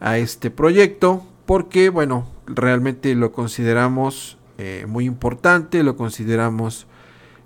[0.00, 6.86] a este proyecto porque bueno realmente lo consideramos eh, muy importante lo consideramos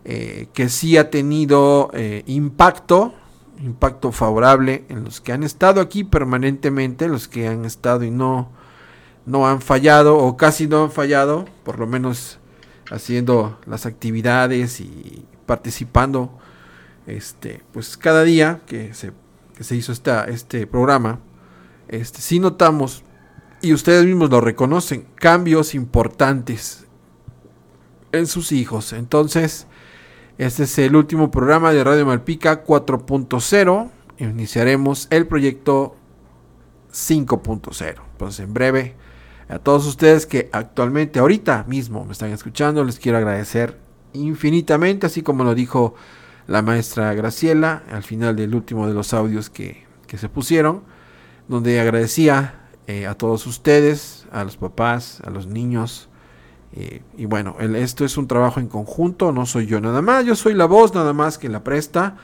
[0.04, 3.14] eh, que sí ha tenido eh, impacto
[3.60, 8.50] impacto favorable en los que han estado aquí permanentemente los que han estado y no
[9.26, 12.38] no han fallado o casi no han fallado por lo menos
[12.90, 16.38] haciendo las actividades y participando
[17.08, 19.12] este pues cada día que se,
[19.56, 21.20] que se hizo esta, este programa
[21.88, 23.02] este sí notamos
[23.60, 26.86] y ustedes mismos lo reconocen cambios importantes
[28.12, 28.92] en sus hijos.
[28.92, 29.66] Entonces
[30.36, 35.96] este es el último programa de Radio Malpica 4.0 iniciaremos el proyecto
[36.92, 38.94] 5.0 pues en breve
[39.48, 43.78] a todos ustedes que actualmente ahorita mismo me están escuchando les quiero agradecer
[44.12, 45.94] infinitamente así como lo dijo
[46.48, 50.82] la maestra Graciela al final del último de los audios que, que se pusieron
[51.46, 56.08] donde agradecía eh, a todos ustedes a los papás a los niños
[56.72, 60.34] eh, y bueno esto es un trabajo en conjunto no soy yo nada más yo
[60.34, 62.16] soy la voz nada más que la presta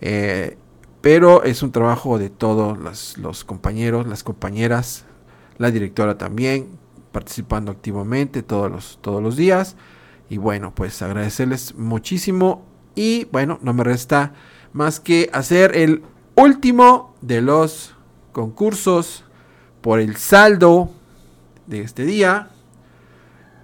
[0.00, 0.56] eh,
[1.00, 5.04] pero es un trabajo de todos los compañeros las compañeras
[5.58, 6.82] la directora también
[7.12, 9.76] participando activamente todos los, todos los días.
[10.28, 12.64] Y bueno, pues agradecerles muchísimo.
[12.94, 14.32] Y bueno, no me resta
[14.72, 16.02] más que hacer el
[16.34, 17.94] último de los
[18.32, 19.24] concursos
[19.80, 20.90] por el saldo
[21.66, 22.50] de este día.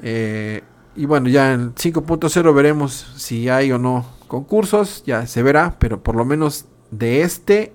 [0.00, 0.62] Eh,
[0.96, 5.02] y bueno, ya en 5.0 veremos si hay o no concursos.
[5.06, 7.72] Ya se verá, pero por lo menos de este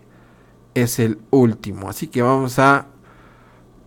[0.74, 1.90] es el último.
[1.90, 2.88] Así que vamos a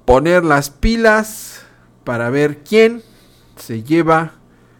[0.04, 1.62] poner las pilas
[2.04, 3.02] para ver quién
[3.56, 4.34] se lleva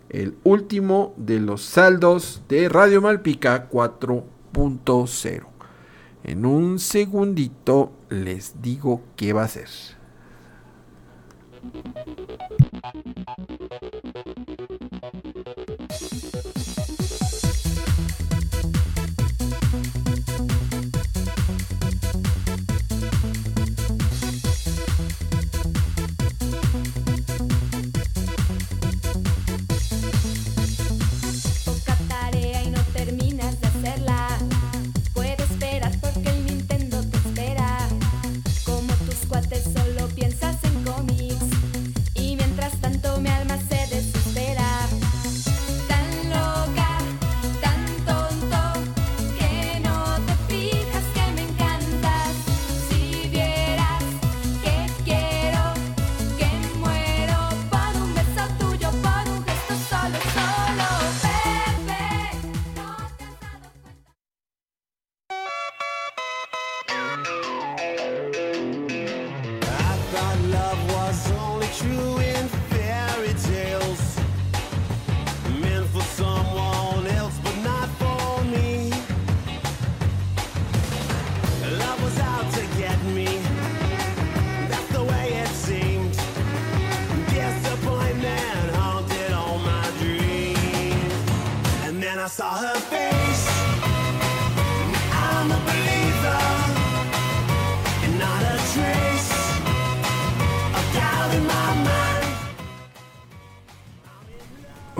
[0.08, 5.46] el último de los saldos de Radio Malpica 4.0.
[6.24, 9.68] En un segundito les digo qué va a ser.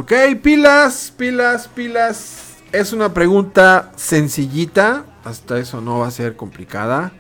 [0.07, 2.59] Ok, pilas, pilas, pilas.
[2.71, 5.05] Es una pregunta sencillita.
[5.25, 7.13] Hasta eso no va a ser complicada.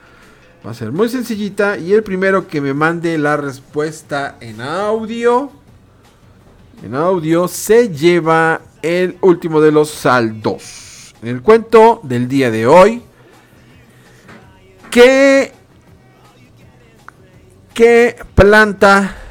[0.65, 1.79] Va a ser muy sencillita.
[1.79, 5.51] Y el primero que me mande la respuesta en audio.
[6.81, 11.13] En audio se lleva el último de los saldos.
[11.23, 13.03] En el cuento del día de hoy.
[14.93, 15.53] ¿Qué,
[17.75, 19.26] qué planta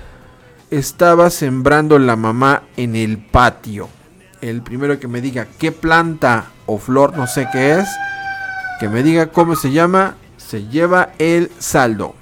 [0.72, 3.90] estaba sembrando la mamá en el patio?
[4.42, 7.88] El primero que me diga qué planta o flor, no sé qué es,
[8.80, 12.16] que me diga cómo se llama, se lleva el saldo.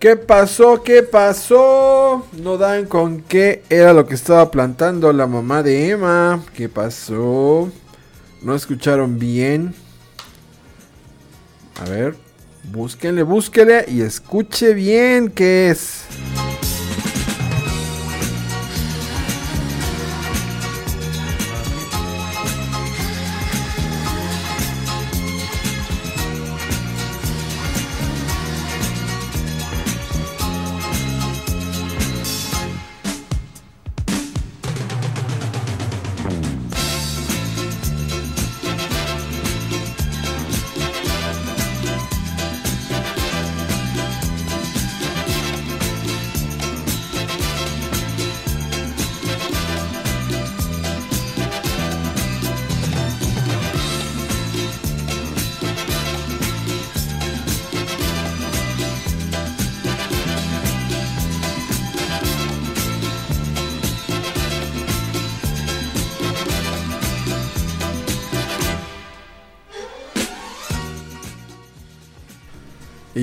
[0.00, 0.82] ¿Qué pasó?
[0.82, 2.26] ¿Qué pasó?
[2.32, 6.42] No dan con qué era lo que estaba plantando la mamá de Emma.
[6.54, 7.70] ¿Qué pasó?
[8.40, 9.74] ¿No escucharon bien?
[11.82, 12.16] A ver,
[12.72, 16.04] búsquenle, búsquenle y escuche bien qué es.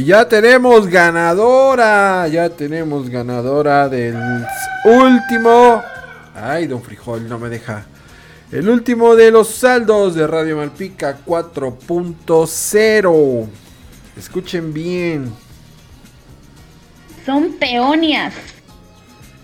[0.07, 2.27] Ya tenemos ganadora.
[2.29, 4.15] Ya tenemos ganadora del
[4.85, 5.83] último.
[6.33, 7.85] Ay, don Frijol, no me deja.
[8.49, 13.47] El último de los saldos de Radio Malpica 4.0.
[14.17, 15.29] Escuchen bien.
[17.25, 18.33] Son peonias.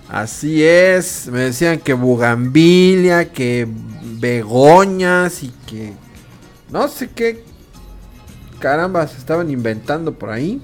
[0.07, 1.27] Así es.
[1.27, 3.68] Me decían que bugambilia, que
[4.02, 5.91] begoñas y que
[6.72, 7.44] no sé qué
[8.64, 10.61] caramba se estaban inventando por ahí.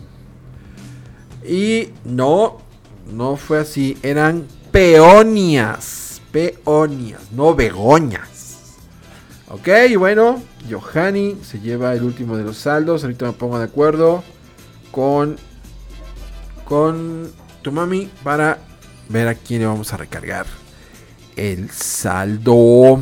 [1.46, 2.60] Y no,
[3.12, 3.98] no fue así.
[4.02, 6.22] Eran peonias.
[6.32, 8.78] Peonias, no begoñas.
[9.50, 9.68] Ok,
[9.98, 13.04] bueno, Johanny se lleva el último de los saldos.
[13.04, 14.24] Ahorita me pongo de acuerdo
[14.92, 15.36] con,
[16.64, 17.30] con
[17.62, 18.60] tu mami para
[19.10, 20.46] ver a quién le vamos a recargar
[21.36, 23.02] el saldo.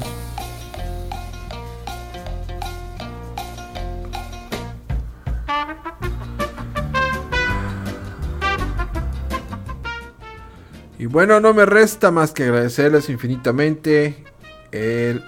[11.07, 14.25] Y bueno, no me resta más que agradecerles infinitamente
[14.73, 15.23] el,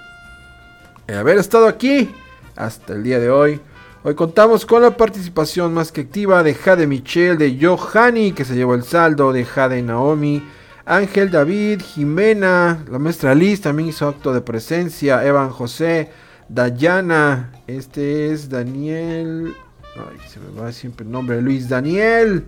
[1.08, 2.10] haber estado aquí
[2.54, 3.62] hasta el día de hoy.
[4.02, 8.56] Hoy contamos con la participación más que activa de Jade Michelle, de Johanny, que se
[8.56, 10.46] llevó el saldo, de Jade Naomi,
[10.84, 16.10] Ángel David, Jimena, la maestra Liz también hizo acto de presencia, Evan José,
[16.50, 19.54] Dayana, este es Daniel,
[19.96, 22.44] ay, se me va siempre el nombre, Luis Daniel.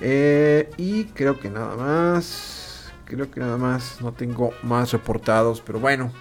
[0.00, 2.59] Eh, y creo que nada más.
[3.10, 4.00] Creo que nada más.
[4.00, 5.60] No tengo más reportados.
[5.64, 6.12] Pero bueno.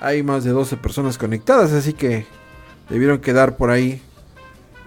[0.00, 1.72] Hay más de 12 personas conectadas.
[1.72, 2.26] Así que
[2.90, 4.02] debieron quedar por ahí.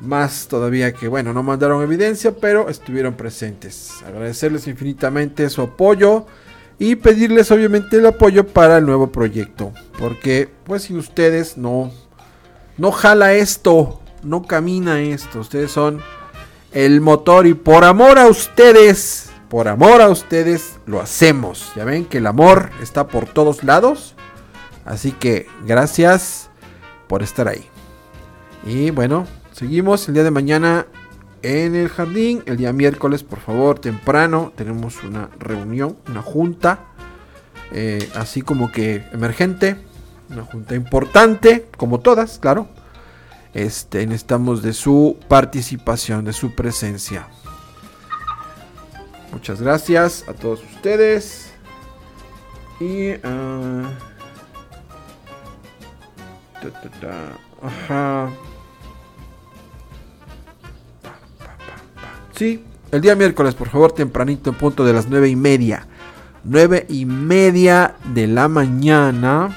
[0.01, 1.33] Más todavía que bueno.
[1.33, 2.35] No mandaron evidencia.
[2.35, 4.03] Pero estuvieron presentes.
[4.05, 6.25] Agradecerles infinitamente su apoyo.
[6.77, 9.73] Y pedirles obviamente el apoyo para el nuevo proyecto.
[9.97, 11.91] Porque pues sin ustedes no.
[12.77, 14.01] No jala esto.
[14.23, 15.39] No camina esto.
[15.39, 16.01] Ustedes son
[16.71, 21.71] el motor y por amor a ustedes, por amor a ustedes lo hacemos.
[21.75, 24.15] Ya ven que el amor está por todos lados.
[24.85, 26.49] Así que gracias
[27.07, 27.65] por estar ahí.
[28.65, 30.85] Y bueno, seguimos el día de mañana
[31.41, 32.43] en el jardín.
[32.45, 36.85] El día miércoles, por favor, temprano, tenemos una reunión, una junta.
[37.71, 39.77] Eh, así como que emergente.
[40.29, 42.67] Una junta importante, como todas, claro.
[43.55, 47.27] Este, necesitamos de su participación, de su presencia.
[49.31, 51.51] Muchas gracias a todos ustedes.
[52.79, 53.11] Y...
[53.11, 53.83] Uh,
[56.61, 58.29] ta, ta, ta, ajá.
[62.35, 65.87] Sí, el día miércoles, por favor, tempranito, en punto de las nueve y media.
[66.43, 69.55] Nueve y media de la mañana.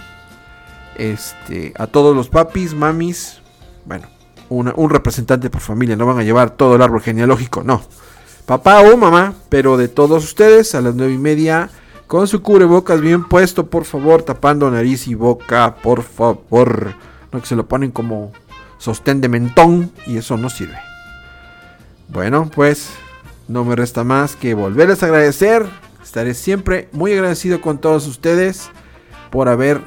[0.96, 3.40] Este, a todos los papis, mamis,
[3.86, 4.08] bueno,
[4.48, 7.82] un representante por familia, no van a llevar todo el árbol genealógico, no.
[8.46, 11.70] Papá o mamá, pero de todos ustedes a las nueve y media,
[12.06, 16.94] con su cubrebocas bien puesto, por favor, tapando nariz y boca, por favor.
[17.30, 18.32] No que se lo ponen como
[18.78, 20.78] sostén de mentón y eso no sirve.
[22.08, 22.90] Bueno, pues
[23.48, 25.64] no me resta más que volverles a agradecer.
[26.02, 28.70] Estaré siempre muy agradecido con todos ustedes
[29.30, 29.80] por haber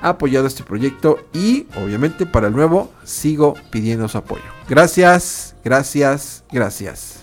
[0.00, 4.44] apoyado este proyecto y obviamente para el nuevo sigo pidiendo su apoyo.
[4.68, 7.20] Gracias, gracias, gracias.